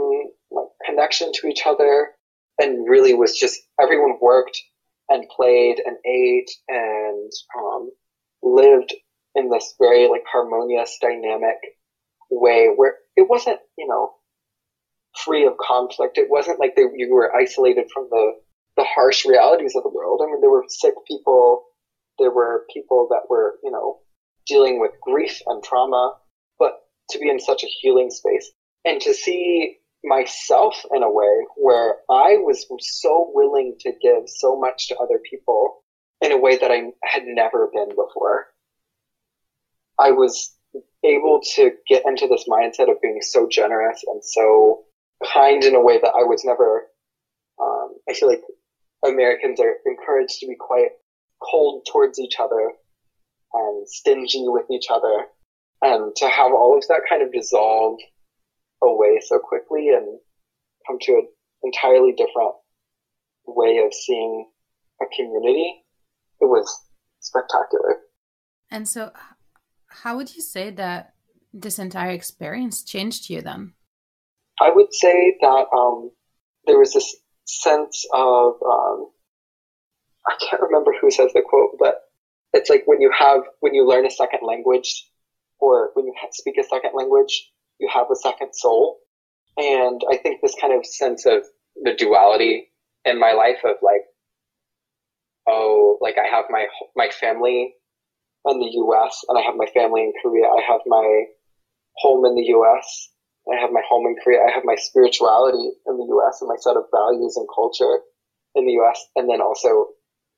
like 0.51 0.69
connection 0.85 1.33
to 1.33 1.47
each 1.47 1.63
other 1.67 2.11
and 2.59 2.89
really 2.89 3.15
was 3.15 3.39
just 3.39 3.61
everyone 3.81 4.19
worked 4.21 4.61
and 5.09 5.29
played 5.35 5.81
and 5.85 5.97
ate 6.05 6.51
and 6.69 7.31
um, 7.59 7.91
lived 8.43 8.95
in 9.37 9.51
this 9.51 9.75
very 9.79 10.09
like 10.09 10.25
harmonious 10.31 10.99
dynamic 11.01 11.57
way 12.31 12.69
where 12.75 12.97
it 13.17 13.29
wasn't 13.29 13.61
you 13.79 13.87
know 13.87 14.13
free 15.25 15.47
of 15.47 15.57
conflict. 15.59 16.19
It 16.19 16.29
wasn't 16.29 16.61
like 16.61 16.75
they, 16.77 16.83
you 16.95 17.13
were 17.13 17.35
isolated 17.35 17.87
from 17.93 18.09
the 18.11 18.33
the 18.77 18.85
harsh 18.85 19.25
realities 19.25 19.75
of 19.77 19.83
the 19.85 19.91
world. 19.91 20.21
I 20.23 20.27
mean 20.27 20.41
there 20.41 20.51
were 20.51 20.65
sick 20.69 20.95
people. 21.07 21.65
There 22.19 22.31
were 22.31 22.65
people 22.73 23.09
that 23.11 23.31
were 23.31 23.59
you 23.63 23.71
know 23.71 23.99
dealing 24.47 24.81
with 24.81 24.93
grief 25.03 25.41
and 25.47 25.63
trauma. 25.63 26.15
But 26.59 26.73
to 27.11 27.19
be 27.19 27.29
in 27.29 27.39
such 27.39 27.63
a 27.63 27.73
healing 27.81 28.11
space 28.11 28.51
and 28.85 29.01
to 29.03 29.13
see 29.15 29.77
myself 30.05 30.81
in 30.95 31.03
a 31.03 31.11
way 31.11 31.47
where 31.57 31.97
I 32.11 32.37
was 32.39 32.67
so 32.81 33.31
willing 33.35 33.77
to 33.81 33.93
give 34.01 34.23
so 34.27 34.59
much 34.59 34.89
to 34.89 34.97
other 34.97 35.21
people 35.29 35.83
in 36.23 36.33
a 36.33 36.39
way 36.39 36.57
that 36.57 36.71
I 36.71 36.83
had 37.05 37.25
never 37.25 37.69
been 37.73 37.91
before. 37.91 38.47
I 39.99 40.11
was 40.11 40.55
able 41.05 41.41
to 41.55 41.71
get 41.89 42.05
into 42.07 42.27
this 42.29 42.47
mindset 42.49 42.91
of 42.91 43.01
being 43.01 43.21
so 43.23 43.49
generous 43.51 44.03
and 44.07 44.23
so 44.23 44.85
kind 45.33 45.65
in 45.65 45.75
a 45.75 45.81
way 45.81 45.99
that 45.99 46.13
I 46.15 46.25
was 46.25 46.45
never, 46.45 46.87
um, 47.61 47.95
I 48.09 48.13
feel 48.13 48.29
like 48.29 48.43
Americans 49.05 49.61
are 49.61 49.77
encouraged 49.87 50.41
to 50.41 50.47
be 50.47 50.57
quite 50.59 50.91
cold 51.43 51.87
towards 51.91 52.19
each 52.19 52.37
other 52.41 52.73
and 53.55 53.89
stingy 53.89 54.45
with 54.47 54.67
each 54.71 54.87
other. 54.91 55.27
And 55.83 56.15
to 56.17 56.29
have 56.29 56.53
all 56.53 56.77
of 56.77 56.87
that 56.89 57.03
kind 57.09 57.23
of 57.23 57.33
dissolve 57.33 57.99
away 58.83 59.21
so 59.25 59.39
quickly 59.39 59.89
and 59.89 60.19
come 60.87 60.99
to 61.03 61.13
an 61.13 61.29
entirely 61.63 62.13
different 62.13 62.55
way 63.47 63.79
of 63.85 63.93
seeing 63.95 64.49
a 65.01 65.05
community. 65.15 65.85
It 66.41 66.47
was 66.47 66.85
spectacular. 67.21 67.99
And 68.71 68.89
so, 68.89 69.13
how 69.89 70.17
would 70.17 70.35
you 70.35 70.43
say 70.43 70.71
that 70.71 71.15
this 71.53 71.79
entire 71.79 72.11
experience 72.11 72.83
changed 72.83 73.31
you 73.31 73.43
then? 73.43 73.73
I 74.61 74.71
would 74.71 74.93
say 74.93 75.37
that 75.41 75.67
um, 75.77 76.11
there 76.67 76.79
was 76.79 76.93
this 76.93 77.17
sense 77.45 78.05
of 78.13 78.55
um, 78.67 79.09
I 80.27 80.35
can't 80.41 80.63
remember 80.63 80.93
who 81.01 81.11
says 81.11 81.33
the 81.33 81.43
quote, 81.43 81.77
but 81.79 82.03
it's 82.53 82.71
like 82.71 82.83
when 82.87 83.01
you 83.01 83.11
have 83.17 83.43
when 83.61 83.75
you 83.75 83.87
learn 83.87 84.07
a 84.07 84.11
second 84.11 84.41
language 84.43 85.09
or 85.59 85.91
when 85.95 86.07
you 86.07 86.15
speak 86.33 86.59
a 86.59 86.65
second 86.65 86.93
language, 86.95 87.51
you 87.79 87.89
have 87.93 88.07
a 88.11 88.17
second 88.17 88.55
soul. 88.55 88.99
And 89.57 90.01
I 90.11 90.17
think 90.17 90.41
this 90.43 90.57
kind 90.61 90.75
of 90.75 90.85
sense 90.85 91.25
of 91.27 91.45
the 91.83 91.95
duality 91.95 92.69
in 93.05 93.19
my 93.19 93.33
life 93.33 93.59
of 93.65 93.77
like, 93.83 94.03
oh, 95.49 95.99
like 96.01 96.17
I 96.19 96.27
have 96.27 96.47
my, 96.51 96.67
my 96.95 97.09
family 97.09 97.75
in 98.47 98.61
the 98.61 98.71
US 98.87 99.25
and 99.29 99.39
I 99.39 99.43
have 99.43 99.57
my 99.57 99.67
family 99.67 100.03
in 100.03 100.13
Korea. 100.23 100.47
I 100.47 100.63
have 100.67 100.81
my 100.87 101.25
home 101.97 102.25
in 102.27 102.35
the 102.35 102.47
US. 102.57 103.11
I 103.51 103.61
have 103.61 103.71
my 103.71 103.83
home 103.89 104.07
in 104.07 104.17
Korea. 104.23 104.41
I 104.47 104.53
have 104.53 104.65
my 104.65 104.77
spirituality 104.77 105.71
in 105.87 105.97
the 105.97 106.07
US 106.17 106.41
and 106.41 106.49
my 106.49 106.57
set 106.59 106.77
of 106.77 106.85
values 106.91 107.37
and 107.37 107.47
culture 107.55 108.01
in 108.55 108.67
the 108.67 108.73
US. 108.83 109.07
And 109.17 109.29
then 109.29 109.41
also 109.41 109.89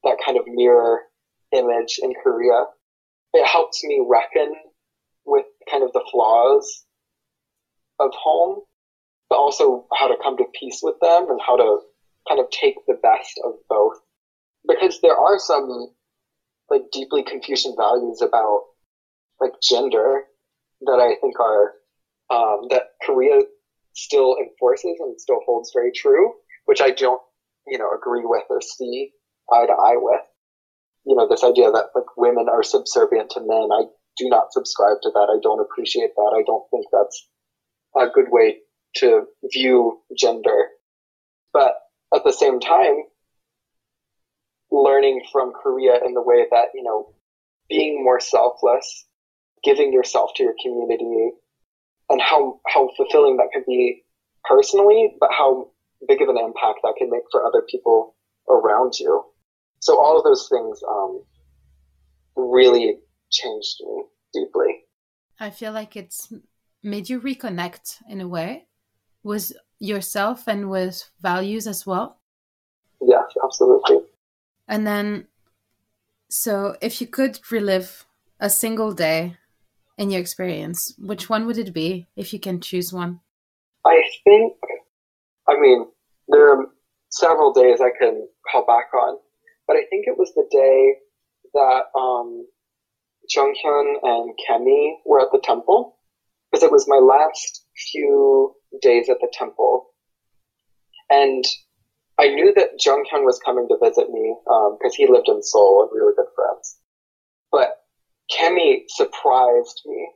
that 0.05 0.19
kind 0.25 0.39
of 0.39 0.45
mirror 0.47 1.03
image 1.53 1.99
in 2.03 2.15
Korea. 2.23 2.65
It 3.35 3.47
helps 3.47 3.85
me 3.85 4.05
reckon 4.09 4.55
with 5.25 5.47
kind 5.71 5.85
of 5.85 5.93
the 5.93 6.05
flaws 6.11 6.85
of 7.99 8.11
home, 8.15 8.63
but 9.29 9.37
also 9.37 9.87
how 9.95 10.09
to 10.09 10.17
come 10.23 10.37
to 10.39 10.45
peace 10.59 10.81
with 10.83 10.97
them 11.01 11.31
and 11.31 11.41
how 11.45 11.57
to 11.57 11.79
kind 12.29 12.41
of 12.41 12.51
take 12.51 12.77
the 12.87 12.99
best 13.03 13.41
of 13.45 13.55
both. 13.69 13.95
Because 14.67 15.01
there 15.01 15.17
are 15.17 15.39
some 15.39 15.91
like 16.71 16.83
deeply 16.93 17.23
Confucian 17.23 17.75
values 17.77 18.21
about 18.23 18.63
like 19.41 19.53
gender 19.63 20.23
that 20.83 21.01
I 21.01 21.17
think 21.21 21.39
are 21.41 21.73
um, 22.31 22.69
that 22.71 22.83
Korea 23.05 23.41
still 23.95 24.37
enforces 24.41 24.97
and 25.01 25.21
still 25.21 25.41
holds 25.47 25.73
very 25.75 25.93
true, 25.93 26.33
which 26.67 26.81
I 26.81 26.91
don't, 26.91 27.21
you 27.67 27.79
know, 27.79 27.91
agree 27.97 28.25
with 28.25 28.45
or 28.51 28.61
see 28.61 29.11
eye 29.53 29.67
to 29.67 29.73
eye 29.73 29.97
with. 29.97 30.21
You 31.05 31.17
know, 31.17 31.27
this 31.29 31.45
idea 31.45 31.71
that 31.71 31.91
like 31.95 32.17
women 32.17 32.49
are 32.51 32.63
subservient 32.63 33.31
to 33.31 33.41
men, 33.41 33.69
I 33.73 33.85
do 34.19 34.29
not 34.29 34.53
subscribe 34.53 34.99
to 35.03 35.11
that. 35.15 35.29
I 35.35 35.39
don't 35.43 35.61
appreciate 35.61 36.11
that. 36.17 36.35
I 36.37 36.43
don't 36.47 36.65
think 36.71 36.87
that's 36.93 37.29
a 37.97 38.07
good 38.13 38.31
way 38.31 38.59
to 38.97 39.25
view 39.53 40.01
gender. 40.19 40.69
But 41.53 41.75
at 42.15 42.25
the 42.25 42.33
same 42.33 42.61
time, 42.61 42.97
learning 44.83 45.23
from 45.33 45.53
Korea 45.53 46.05
in 46.05 46.15
the 46.15 46.23
way 46.23 46.47
that, 46.51 46.69
you 46.75 46.83
know, 46.83 47.13
being 47.69 48.03
more 48.03 48.21
selfless, 48.21 49.07
giving 49.63 49.93
yourself 49.93 50.31
to 50.37 50.43
your 50.43 50.55
community, 50.63 51.31
and 52.11 52.21
how, 52.21 52.61
how 52.67 52.89
fulfilling 52.97 53.37
that 53.37 53.49
could 53.53 53.67
be 53.67 54.03
personally, 54.45 55.15
but 55.21 55.31
how 55.31 55.71
big 56.07 56.23
of 56.23 56.29
an 56.29 56.39
impact 56.39 56.81
that 56.83 56.95
can 56.97 57.11
make 57.11 57.25
for 57.31 57.45
other 57.45 57.63
people 57.69 58.15
around 58.49 58.95
you. 58.99 59.25
So 59.81 60.01
all 60.01 60.17
of 60.19 60.25
those 60.25 60.49
things 60.49 60.81
um, 60.89 61.23
really 62.37 62.99
changed 63.31 63.77
me 63.81 64.03
deeply. 64.33 64.85
I 65.39 65.51
feel 65.51 65.73
like 65.73 65.97
it's 65.97 66.33
made 66.83 67.09
you 67.09 67.21
reconnect 67.21 67.97
in 68.09 68.21
a 68.21 68.29
way 68.29 68.67
with 69.23 69.53
yourself 69.79 70.49
and 70.49 70.71
with 70.71 71.11
values 71.21 71.67
as 71.67 71.87
well. 71.87 72.21
Yes, 73.01 73.25
absolutely. 73.45 73.99
And 74.69 74.87
then, 74.87 75.27
so 76.29 76.77
if 76.83 77.01
you 77.01 77.07
could 77.07 77.41
relive 77.51 78.05
a 78.39 78.51
single 78.51 78.93
day 78.93 79.37
in 79.97 80.11
your 80.11 80.21
experience, 80.21 80.95
which 80.99 81.29
one 81.29 81.47
would 81.47 81.59
it 81.59 81.73
be 81.73 82.07
if 82.15 82.33
you 82.33 82.39
can 82.39 82.61
choose 82.61 82.93
one? 82.93 83.21
I 83.85 84.03
think, 84.25 84.53
I 85.49 85.59
mean, 85.59 85.87
there 86.29 86.53
are 86.53 86.67
several 87.11 87.53
days 87.53 87.81
I 87.81 87.91
can 87.99 88.29
call 88.51 88.67
back 88.67 88.93
on, 88.95 89.19
but 89.67 89.77
I 89.77 89.85
think 89.91 90.07
it 90.07 90.19
was 90.19 90.33
the 90.35 90.47
day 90.51 90.95
that 91.55 91.85
um, 91.99 92.47
Junghyun 93.35 93.95
and 94.03 94.35
Kemi 94.49 94.97
were 95.07 95.21
at 95.21 95.33
the 95.33 95.41
temple 95.43 95.97
because 96.51 96.63
it 96.63 96.71
was 96.71 96.87
my 96.89 96.99
last 96.99 97.65
few 97.91 98.55
days 98.83 99.09
at 99.09 99.19
the 99.21 99.29
temple. 99.33 99.87
And 101.11 101.45
I 102.19 102.29
knew 102.29 102.53
that 102.57 102.71
Jung 102.85 103.05
Junghyun 103.05 103.25
was 103.25 103.39
coming 103.45 103.69
to 103.69 103.77
visit 103.83 104.11
me 104.11 104.35
because 104.45 104.93
um, 104.93 104.97
he 104.97 105.07
lived 105.07 105.29
in 105.29 105.43
Seoul 105.43 105.83
and 105.83 105.91
we 105.95 106.03
were 106.03 106.15
good 106.15 106.27
friends. 106.35 106.77
But 107.53 107.69
Kemi 108.31 108.83
surprised 108.89 109.83
me. 109.87 110.09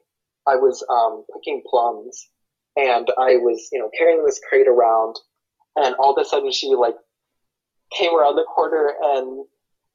I 0.47 0.57
was 0.57 0.85
um, 0.91 1.25
picking 1.33 1.63
plums 1.71 2.29
and 2.77 3.07
I 3.17 3.37
was, 3.37 3.69
you 3.71 3.79
know, 3.79 3.89
carrying 3.97 4.25
this 4.25 4.41
crate 4.49 4.67
around 4.67 5.15
and 5.77 5.95
all 5.95 6.11
of 6.11 6.21
a 6.21 6.29
sudden 6.29 6.51
she 6.51 6.75
like 6.75 6.97
came 7.97 8.15
around 8.15 8.35
the 8.35 8.45
corner 8.45 8.93
and 9.01 9.47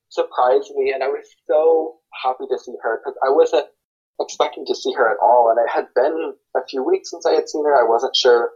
surprised 0.10 0.72
me 0.76 0.94
and 0.94 1.04
I 1.04 1.08
was 1.08 1.28
so 1.50 1.96
happy 2.24 2.46
to 2.50 2.58
see 2.58 2.74
her 2.82 3.02
because 3.04 3.18
I 3.26 3.30
wasn't 3.30 3.68
expecting 4.22 4.66
to 4.66 4.76
see 4.76 4.94
her 4.94 5.12
at 5.12 5.18
all 5.22 5.52
and 5.52 5.60
it 5.60 5.70
had 5.70 5.88
been 5.94 6.34
a 6.56 6.62
few 6.70 6.84
weeks 6.84 7.12
since 7.12 7.26
I 7.26 7.34
had 7.34 7.50
seen 7.50 7.66
her. 7.66 7.76
I 7.76 7.88
wasn't 7.88 8.16
sure 8.16 8.52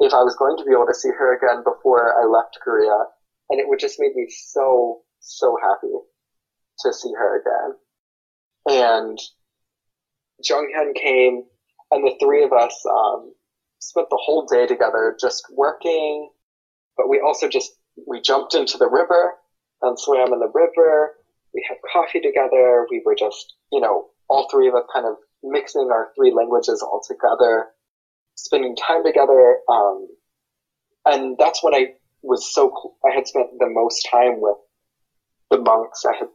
if 0.00 0.12
I 0.12 0.22
was 0.22 0.36
going 0.36 0.56
to 0.58 0.64
be 0.64 0.72
able 0.72 0.86
to 0.86 0.94
see 0.94 1.08
her 1.08 1.34
again 1.34 1.62
before 1.64 2.14
I 2.20 2.26
left 2.26 2.58
Korea. 2.62 3.04
And 3.48 3.60
it 3.60 3.68
would 3.68 3.78
just 3.78 3.96
made 3.98 4.14
me 4.14 4.26
so, 4.28 5.00
so 5.20 5.56
happy 5.62 5.94
to 6.80 6.92
see 6.92 7.12
her 7.16 7.40
again. 7.40 7.76
And 8.68 9.18
Junghyun 10.44 10.94
came 10.94 11.44
and 11.90 12.04
the 12.04 12.16
three 12.20 12.42
of 12.44 12.52
us, 12.52 12.74
um, 12.90 13.32
spent 13.78 14.08
the 14.10 14.20
whole 14.20 14.46
day 14.46 14.66
together 14.66 15.16
just 15.20 15.44
working, 15.52 16.28
but 16.96 17.08
we 17.08 17.20
also 17.24 17.48
just, 17.48 17.70
we 18.06 18.20
jumped 18.20 18.54
into 18.54 18.76
the 18.78 18.88
river 18.88 19.34
and 19.82 19.98
swam 19.98 20.32
in 20.32 20.40
the 20.40 20.50
river. 20.52 21.12
We 21.54 21.64
had 21.68 21.78
coffee 21.92 22.20
together. 22.20 22.86
We 22.90 23.02
were 23.06 23.14
just, 23.14 23.54
you 23.70 23.80
know, 23.80 24.06
all 24.28 24.48
three 24.50 24.66
of 24.66 24.74
us 24.74 24.82
kind 24.92 25.06
of 25.06 25.14
mixing 25.44 25.88
our 25.92 26.08
three 26.16 26.32
languages 26.34 26.82
all 26.82 27.00
together 27.06 27.66
spending 28.36 28.76
time 28.76 29.04
together. 29.04 29.58
Um, 29.68 30.08
and 31.04 31.36
that's 31.38 31.62
when 31.62 31.74
I 31.74 31.94
was 32.22 32.52
so, 32.52 32.94
I 33.04 33.14
had 33.14 33.26
spent 33.26 33.48
the 33.58 33.68
most 33.68 34.08
time 34.10 34.40
with 34.40 34.56
the 35.50 35.58
monks. 35.58 36.04
I 36.04 36.16
had 36.16 36.28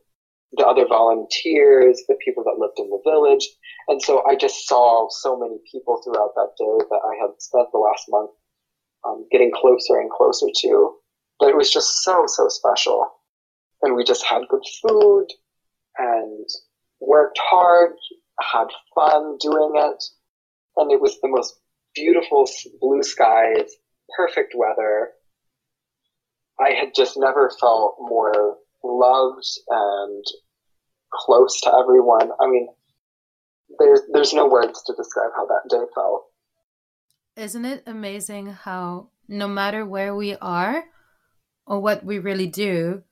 the 0.53 0.65
other 0.65 0.85
volunteers, 0.85 2.03
the 2.07 2.17
people 2.23 2.43
that 2.43 2.59
lived 2.59 2.77
in 2.77 2.89
the 2.89 3.01
village. 3.09 3.47
And 3.87 4.01
so 4.01 4.23
I 4.27 4.35
just 4.35 4.67
saw 4.67 5.07
so 5.09 5.37
many 5.39 5.57
people 5.71 6.01
throughout 6.03 6.35
that 6.35 6.51
day 6.57 6.85
that 6.89 7.01
I 7.05 7.21
had 7.21 7.41
spent 7.41 7.67
the 7.71 7.79
last 7.79 8.05
month 8.09 8.31
um, 9.05 9.25
getting 9.31 9.51
closer 9.53 9.99
and 9.99 10.09
closer 10.09 10.47
to. 10.61 10.95
But 11.39 11.49
it 11.49 11.57
was 11.57 11.71
just 11.71 12.03
so, 12.03 12.25
so 12.27 12.47
special. 12.49 13.07
And 13.81 13.95
we 13.95 14.03
just 14.03 14.25
had 14.25 14.43
good 14.49 14.63
food 14.81 15.27
and 15.97 16.47
worked 16.99 17.39
hard, 17.41 17.93
had 18.39 18.67
fun 18.93 19.37
doing 19.39 19.73
it. 19.75 20.03
And 20.77 20.91
it 20.91 21.01
was 21.01 21.19
the 21.21 21.29
most 21.29 21.60
beautiful 21.95 22.49
blue 22.79 23.03
skies, 23.03 23.71
perfect 24.15 24.53
weather. 24.55 25.09
I 26.59 26.71
had 26.71 26.93
just 26.95 27.17
never 27.17 27.51
felt 27.59 27.97
more 27.99 28.57
loved 28.83 29.47
and 29.69 30.25
close 31.11 31.59
to 31.61 31.73
everyone. 31.73 32.31
I 32.39 32.47
mean, 32.47 32.67
there's 33.79 34.01
there's 34.11 34.33
no 34.33 34.47
words 34.47 34.83
to 34.83 34.93
describe 34.95 35.31
how 35.35 35.45
that 35.45 35.69
day 35.69 35.83
felt. 35.95 36.25
Isn't 37.35 37.65
it 37.65 37.83
amazing 37.87 38.47
how 38.47 39.09
no 39.27 39.47
matter 39.47 39.85
where 39.85 40.13
we 40.13 40.35
are 40.35 40.83
or 41.65 41.79
what 41.79 42.03
we 42.03 42.19
really 42.19 42.47
do, 42.47 43.03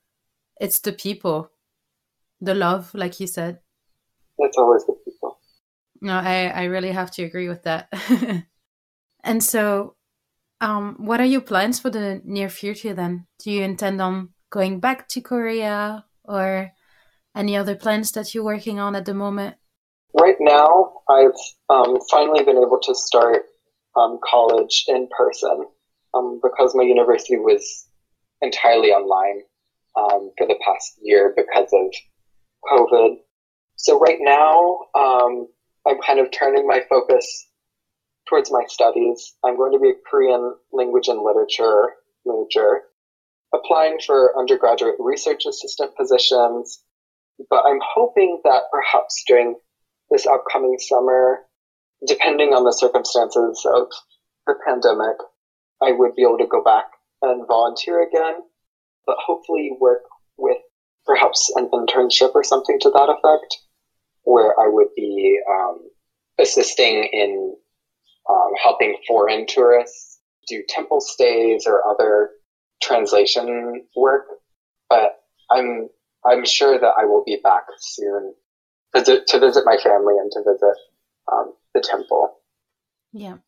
it's 0.60 0.80
the 0.80 0.92
people, 0.92 1.50
the 2.40 2.54
love, 2.54 2.94
like 2.94 3.18
you 3.18 3.26
said. 3.26 3.60
It's 4.38 4.58
always 4.58 4.84
the 4.86 4.94
people. 5.04 5.38
No, 6.02 6.14
I 6.14 6.46
I 6.48 6.64
really 6.64 6.92
have 6.92 7.10
to 7.12 7.24
agree 7.24 7.48
with 7.48 7.62
that. 7.64 7.88
And 9.22 9.42
so, 9.42 9.96
um, 10.60 10.96
what 10.98 11.20
are 11.20 11.26
your 11.26 11.40
plans 11.40 11.80
for 11.80 11.90
the 11.90 12.20
near 12.24 12.48
future 12.48 12.94
then? 12.94 13.26
Do 13.42 13.50
you 13.50 13.62
intend 13.62 14.00
on 14.00 14.30
going 14.50 14.80
back 14.80 15.08
to 15.08 15.20
Korea 15.20 16.04
or 16.24 16.72
any 17.34 17.56
other 17.56 17.76
plans 17.76 18.12
that 18.12 18.34
you're 18.34 18.44
working 18.44 18.78
on 18.78 18.94
at 18.94 19.04
the 19.04 19.14
moment? 19.14 19.56
Right 20.18 20.36
now, 20.40 21.02
I've 21.08 21.40
um, 21.68 21.98
finally 22.10 22.44
been 22.44 22.58
able 22.58 22.80
to 22.82 22.94
start 22.94 23.44
um, 23.96 24.18
college 24.24 24.84
in 24.88 25.08
person 25.16 25.66
um, 26.14 26.40
because 26.42 26.74
my 26.74 26.82
university 26.82 27.36
was 27.36 27.86
entirely 28.42 28.90
online 28.90 29.42
um, 29.96 30.30
for 30.36 30.46
the 30.46 30.58
past 30.64 30.98
year 31.02 31.32
because 31.36 31.72
of 31.72 31.92
COVID. 32.64 33.16
So 33.76 33.98
right 33.98 34.18
now, 34.20 34.78
um, 34.94 35.46
I'm 35.86 36.00
kind 36.04 36.18
of 36.18 36.30
turning 36.30 36.66
my 36.66 36.82
focus 36.88 37.46
towards 38.30 38.50
my 38.52 38.62
studies. 38.68 39.34
I'm 39.44 39.56
going 39.56 39.72
to 39.72 39.80
be 39.80 39.90
a 39.90 40.08
Korean 40.08 40.54
language 40.72 41.08
and 41.08 41.20
literature 41.20 41.94
major, 42.24 42.82
applying 43.52 43.98
for 44.06 44.38
undergraduate 44.38 44.94
research 45.00 45.42
assistant 45.46 45.96
positions, 45.96 46.82
but 47.50 47.64
I'm 47.66 47.80
hoping 47.82 48.40
that 48.44 48.62
perhaps 48.72 49.24
during 49.26 49.56
this 50.10 50.26
upcoming 50.26 50.76
summer, 50.78 51.40
depending 52.06 52.50
on 52.54 52.64
the 52.64 52.72
circumstances 52.72 53.66
of 53.66 53.88
the 54.46 54.54
pandemic, 54.64 55.16
I 55.82 55.92
would 55.92 56.14
be 56.14 56.22
able 56.22 56.38
to 56.38 56.46
go 56.46 56.62
back 56.62 56.86
and 57.22 57.46
volunteer 57.46 58.06
again, 58.06 58.34
but 59.06 59.16
hopefully 59.18 59.72
work 59.80 60.02
with 60.36 60.58
perhaps 61.04 61.50
an 61.56 61.68
internship 61.72 62.34
or 62.34 62.44
something 62.44 62.78
to 62.80 62.90
that 62.90 63.08
effect, 63.08 63.58
where 64.22 64.58
I 64.60 64.68
would 64.68 64.88
be 64.94 65.40
um, 65.50 65.90
assisting 66.38 67.08
in 67.12 67.56
um, 68.30 68.52
helping 68.62 68.96
foreign 69.06 69.46
tourists 69.46 70.20
do 70.48 70.62
temple 70.68 71.00
stays 71.00 71.64
or 71.66 71.82
other 71.86 72.30
translation 72.82 73.84
work. 73.96 74.26
But 74.88 75.20
I'm 75.50 75.88
I'm 76.24 76.44
sure 76.44 76.78
that 76.78 76.94
I 76.98 77.04
will 77.04 77.24
be 77.24 77.38
back 77.42 77.64
soon 77.78 78.34
to, 78.94 79.24
to 79.26 79.38
visit 79.38 79.64
my 79.64 79.76
family 79.82 80.14
and 80.20 80.30
to 80.32 80.40
visit 80.40 80.76
um, 81.32 81.52
the 81.74 81.80
temple. 81.80 82.36
Yeah, 83.12 83.38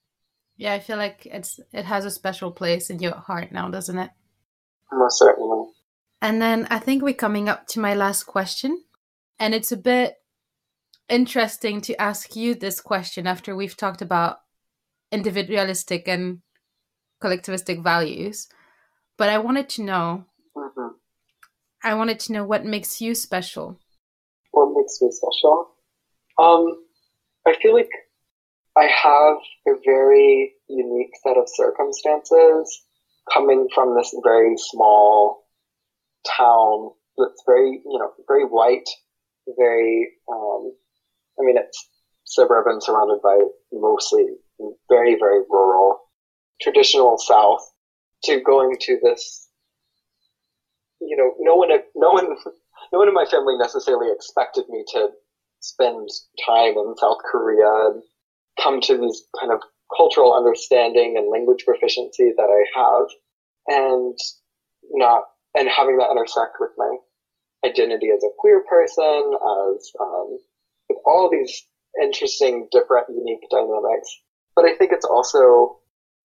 yeah. 0.56 0.72
I 0.72 0.80
feel 0.80 0.96
like 0.96 1.26
it's 1.26 1.60
it 1.72 1.84
has 1.84 2.04
a 2.04 2.10
special 2.10 2.50
place 2.50 2.90
in 2.90 3.00
your 3.00 3.14
heart 3.14 3.52
now, 3.52 3.68
doesn't 3.68 3.98
it? 3.98 4.10
Most 4.92 5.18
certainly. 5.18 5.68
And 6.20 6.40
then 6.40 6.68
I 6.70 6.78
think 6.78 7.02
we're 7.02 7.14
coming 7.14 7.48
up 7.48 7.66
to 7.68 7.80
my 7.80 7.94
last 7.94 8.24
question. 8.24 8.84
And 9.40 9.54
it's 9.54 9.72
a 9.72 9.76
bit 9.76 10.14
interesting 11.08 11.80
to 11.82 12.00
ask 12.00 12.36
you 12.36 12.54
this 12.54 12.80
question 12.80 13.26
after 13.26 13.56
we've 13.56 13.76
talked 13.76 14.02
about 14.02 14.38
individualistic 15.12 16.08
and 16.08 16.40
collectivistic 17.22 17.82
values. 17.82 18.48
But 19.16 19.28
I 19.28 19.38
wanted 19.38 19.68
to 19.70 19.82
know 19.82 20.24
Mm-hmm. 20.56 20.88
I 21.84 21.94
wanted 21.94 22.20
to 22.20 22.32
know 22.32 22.44
what 22.44 22.64
makes 22.64 23.00
you 23.00 23.14
special. 23.14 23.78
What 24.52 24.72
makes 24.76 25.00
me 25.00 25.10
special? 25.10 25.70
Um, 26.38 26.84
I 27.46 27.54
feel 27.60 27.74
like 27.74 27.90
I 28.76 28.84
have 28.84 29.36
a 29.66 29.78
very 29.84 30.52
unique 30.68 31.10
set 31.26 31.36
of 31.36 31.44
circumstances 31.46 32.82
coming 33.32 33.68
from 33.74 33.96
this 33.96 34.14
very 34.24 34.54
small 34.56 35.44
town 36.38 36.90
that's 37.16 37.42
very, 37.46 37.82
you 37.84 37.98
know, 37.98 38.12
very 38.28 38.44
white, 38.44 38.88
very, 39.58 40.08
um, 40.30 40.72
I 41.38 41.44
mean, 41.44 41.56
it's 41.56 41.88
suburban 42.24 42.80
surrounded 42.80 43.20
by 43.22 43.38
mostly 43.72 44.26
very, 44.88 45.16
very 45.18 45.42
rural, 45.48 46.00
traditional 46.60 47.18
South 47.18 47.60
to 48.24 48.40
going 48.40 48.76
to 48.80 48.98
this, 49.02 49.48
you 51.00 51.16
know, 51.16 51.34
no 51.40 51.56
one, 51.56 51.70
no 51.96 52.10
one, 52.10 52.28
no 52.92 52.98
one 52.98 53.08
in 53.08 53.14
my 53.14 53.26
family 53.30 53.56
necessarily 53.58 54.12
expected 54.12 54.64
me 54.68 54.84
to 54.92 55.08
spend 55.60 56.08
time 56.46 56.74
in 56.76 56.94
South 56.98 57.18
Korea 57.30 57.90
and 57.90 58.02
come 58.60 58.80
to 58.82 58.98
these 58.98 59.22
kind 59.40 59.52
of 59.52 59.60
cultural 59.96 60.34
understanding 60.34 61.16
and 61.16 61.30
language 61.30 61.64
proficiency 61.64 62.32
that 62.36 62.48
I 62.48 62.78
have 62.78 63.06
and 63.68 64.18
not, 64.90 65.24
and 65.56 65.68
having 65.68 65.98
that 65.98 66.10
intersect 66.10 66.56
with 66.60 66.70
my 66.76 66.96
identity 67.64 68.10
as 68.10 68.22
a 68.24 68.34
queer 68.38 68.64
person, 68.68 69.32
as, 69.76 69.92
um, 70.00 70.38
with 70.88 70.98
all 71.04 71.30
these 71.30 71.66
interesting, 72.02 72.68
different, 72.72 73.06
unique 73.08 73.44
dynamics. 73.50 74.20
But 74.54 74.66
I 74.66 74.74
think 74.76 74.92
it's 74.92 75.04
also, 75.04 75.78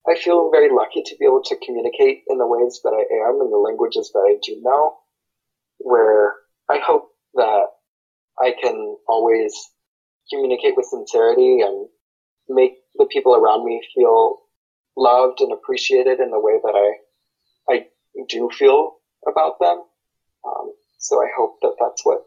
I 0.08 0.16
feel 0.16 0.52
very 0.52 0.70
lucky 0.74 1.02
to 1.06 1.16
be 1.20 1.26
able 1.26 1.42
to 1.44 1.58
communicate 1.66 2.24
in 2.28 2.38
the 2.38 2.48
ways 2.48 2.82
that 2.84 2.92
I 2.92 3.30
am 3.30 3.42
in 3.42 3.50
the 3.50 3.58
languages 3.58 4.12
that 4.14 4.20
I 4.20 4.38
do 4.44 4.60
know, 4.62 4.98
where 5.80 6.34
I 6.70 6.80
hope 6.80 7.10
that 7.36 7.68
I 8.40 8.54
can 8.62 8.98
always 9.08 9.54
communicate 10.30 10.76
with 10.76 10.86
sincerity 10.86 11.62
and 11.62 11.88
make 12.50 12.74
the 12.96 13.06
people 13.06 13.36
around 13.36 13.66
me 13.66 13.82
feel 13.96 14.40
loved 14.96 15.40
and 15.42 15.52
appreciated 15.52 16.20
in 16.20 16.32
the 16.32 16.40
way 16.40 16.60
that 16.64 16.96
I, 17.70 17.74
I 17.74 17.86
do 18.28 18.50
feel 18.58 18.96
about 19.28 19.60
them. 19.60 19.84
Um, 20.46 20.74
so 20.98 21.22
I 21.22 21.28
hope 21.38 21.58
that 21.62 21.76
that's 21.80 22.06
what 22.06 22.24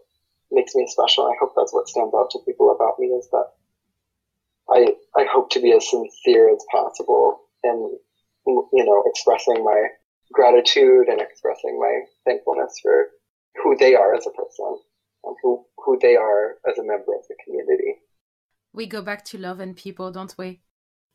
makes 0.50 0.74
me 0.74 0.86
special. 0.88 1.26
I 1.26 1.34
hope 1.40 1.52
that's 1.56 1.72
what 1.72 1.88
stands 1.88 2.14
out 2.14 2.30
to 2.30 2.38
people 2.46 2.74
about 2.74 2.98
me 2.98 3.08
is 3.08 3.28
that 3.32 3.46
I, 4.80 5.20
I 5.20 5.26
hope 5.30 5.50
to 5.50 5.60
be 5.60 5.72
as 5.72 5.88
sincere 5.88 6.52
as 6.52 6.64
possible 6.70 7.40
in, 7.62 7.98
you 8.46 8.84
know, 8.84 9.04
expressing 9.06 9.64
my 9.64 9.88
gratitude 10.32 11.08
and 11.08 11.20
expressing 11.20 11.78
my 11.78 12.00
thankfulness 12.24 12.78
for 12.82 13.08
who 13.62 13.76
they 13.76 13.94
are 13.94 14.14
as 14.14 14.26
a 14.26 14.30
person 14.30 14.78
and 15.24 15.36
who, 15.42 15.64
who 15.84 15.98
they 16.00 16.16
are 16.16 16.56
as 16.68 16.78
a 16.78 16.82
member 16.82 17.14
of 17.14 17.22
the 17.28 17.34
community. 17.44 17.96
We 18.72 18.86
go 18.86 19.02
back 19.02 19.24
to 19.26 19.38
love 19.38 19.60
and 19.60 19.76
people, 19.76 20.12
don't 20.12 20.34
we? 20.38 20.60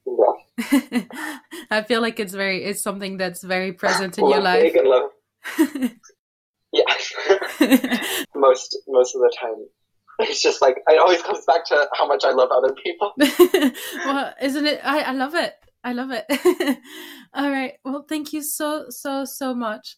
Yeah. 0.06 1.04
I 1.72 1.84
feel 1.84 2.02
like 2.02 2.20
it's 2.20 2.34
very 2.34 2.64
it's 2.64 2.82
something 2.82 3.18
that's 3.18 3.44
very 3.44 3.74
present 3.74 4.18
in 4.18 4.26
love 4.26 4.34
your 4.34 4.42
life. 4.42 4.76
love. 4.84 5.92
Yeah. 6.76 6.84
most 8.36 8.78
most 8.88 9.16
of 9.16 9.22
the 9.22 9.34
time, 9.40 9.66
it's 10.20 10.42
just 10.42 10.62
like 10.62 10.78
it 10.88 11.00
always 11.00 11.22
comes 11.22 11.46
back 11.46 11.66
to 11.66 11.88
how 11.94 12.08
much 12.08 12.24
I 12.24 12.32
love 12.32 12.50
other 12.52 12.74
people. 12.84 13.14
well, 14.06 14.34
isn't 14.42 14.66
it? 14.66 14.80
I, 14.84 15.02
I 15.02 15.12
love 15.12 15.36
it. 15.36 15.54
I 15.84 15.94
love 15.94 16.10
it. 16.12 16.26
all 17.34 17.50
right. 17.50 17.74
Well, 17.84 18.06
thank 18.08 18.34
you 18.34 18.42
so, 18.42 18.86
so, 18.90 19.24
so 19.24 19.54
much 19.54 19.98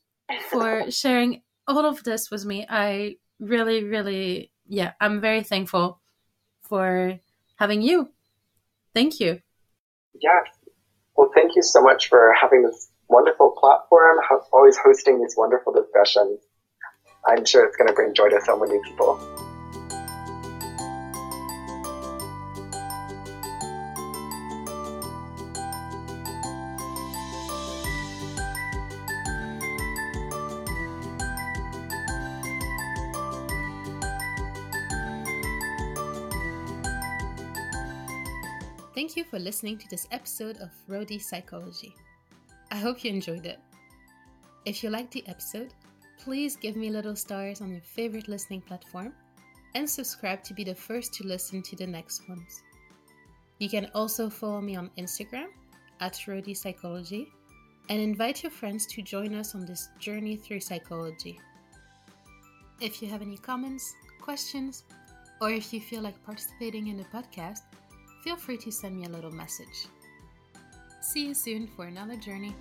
for 0.49 0.85
sharing 0.91 1.43
all 1.67 1.85
of 1.85 2.03
this 2.03 2.29
with 2.29 2.45
me. 2.45 2.65
I 2.67 3.15
really, 3.39 3.83
really, 3.85 4.51
yeah, 4.67 4.93
I'm 4.99 5.21
very 5.21 5.43
thankful 5.43 6.01
for 6.61 7.19
having 7.55 7.81
you. 7.81 8.09
Thank 8.93 9.19
you. 9.19 9.41
Yes. 10.21 10.47
Well, 11.15 11.31
thank 11.33 11.55
you 11.55 11.63
so 11.63 11.81
much 11.81 12.09
for 12.09 12.33
having 12.39 12.63
this 12.63 12.89
wonderful 13.07 13.55
platform, 13.57 14.17
always 14.51 14.77
hosting 14.77 15.21
these 15.21 15.35
wonderful 15.37 15.73
discussions. 15.73 16.39
I'm 17.27 17.45
sure 17.45 17.65
it's 17.65 17.77
going 17.77 17.87
to 17.87 17.93
bring 17.93 18.13
joy 18.13 18.29
to 18.29 18.41
so 18.43 18.59
many 18.59 18.79
people. 18.83 19.46
Thank 38.97 39.15
you 39.15 39.25
for 39.25 39.37
listening 39.37 39.77
to 39.77 39.87
this 39.89 40.07
episode 40.09 40.57
of 40.57 40.71
Roadie 40.89 41.21
Psychology. 41.21 41.93
I 42.71 42.77
hope 42.77 43.03
you 43.03 43.11
enjoyed 43.11 43.45
it. 43.45 43.59
If 44.65 44.81
you 44.81 44.89
liked 44.89 45.11
the 45.11 45.23
episode, 45.27 45.75
please 46.17 46.55
give 46.55 46.75
me 46.75 46.89
little 46.89 47.15
stars 47.15 47.61
on 47.61 47.69
your 47.69 47.83
favorite 47.83 48.27
listening 48.27 48.61
platform 48.61 49.13
and 49.75 49.87
subscribe 49.87 50.43
to 50.45 50.55
be 50.55 50.63
the 50.63 50.73
first 50.73 51.13
to 51.13 51.27
listen 51.27 51.61
to 51.61 51.75
the 51.75 51.85
next 51.85 52.27
ones. 52.27 52.63
You 53.59 53.69
can 53.69 53.91
also 53.93 54.31
follow 54.31 54.61
me 54.61 54.75
on 54.75 54.89
Instagram 54.97 55.49
at 55.99 56.13
Roadie 56.25 56.57
Psychology 56.57 57.31
and 57.89 58.01
invite 58.01 58.41
your 58.41 58.51
friends 58.51 58.87
to 58.87 59.03
join 59.03 59.35
us 59.35 59.53
on 59.53 59.63
this 59.67 59.89
journey 59.99 60.37
through 60.37 60.61
psychology. 60.61 61.39
If 62.81 63.03
you 63.03 63.09
have 63.09 63.21
any 63.21 63.37
comments, 63.37 63.93
questions, 64.19 64.85
or 65.39 65.51
if 65.51 65.71
you 65.71 65.81
feel 65.81 66.01
like 66.01 66.25
participating 66.25 66.87
in 66.87 66.97
the 66.97 67.05
podcast, 67.13 67.59
feel 68.27 68.35
free 68.35 68.57
to 68.57 68.69
send 68.69 68.93
me 68.93 69.05
a 69.05 69.09
little 69.09 69.31
message. 69.31 69.87
See 70.99 71.27
you 71.27 71.33
soon 71.33 71.65
for 71.65 71.85
another 71.85 72.17
journey. 72.17 72.53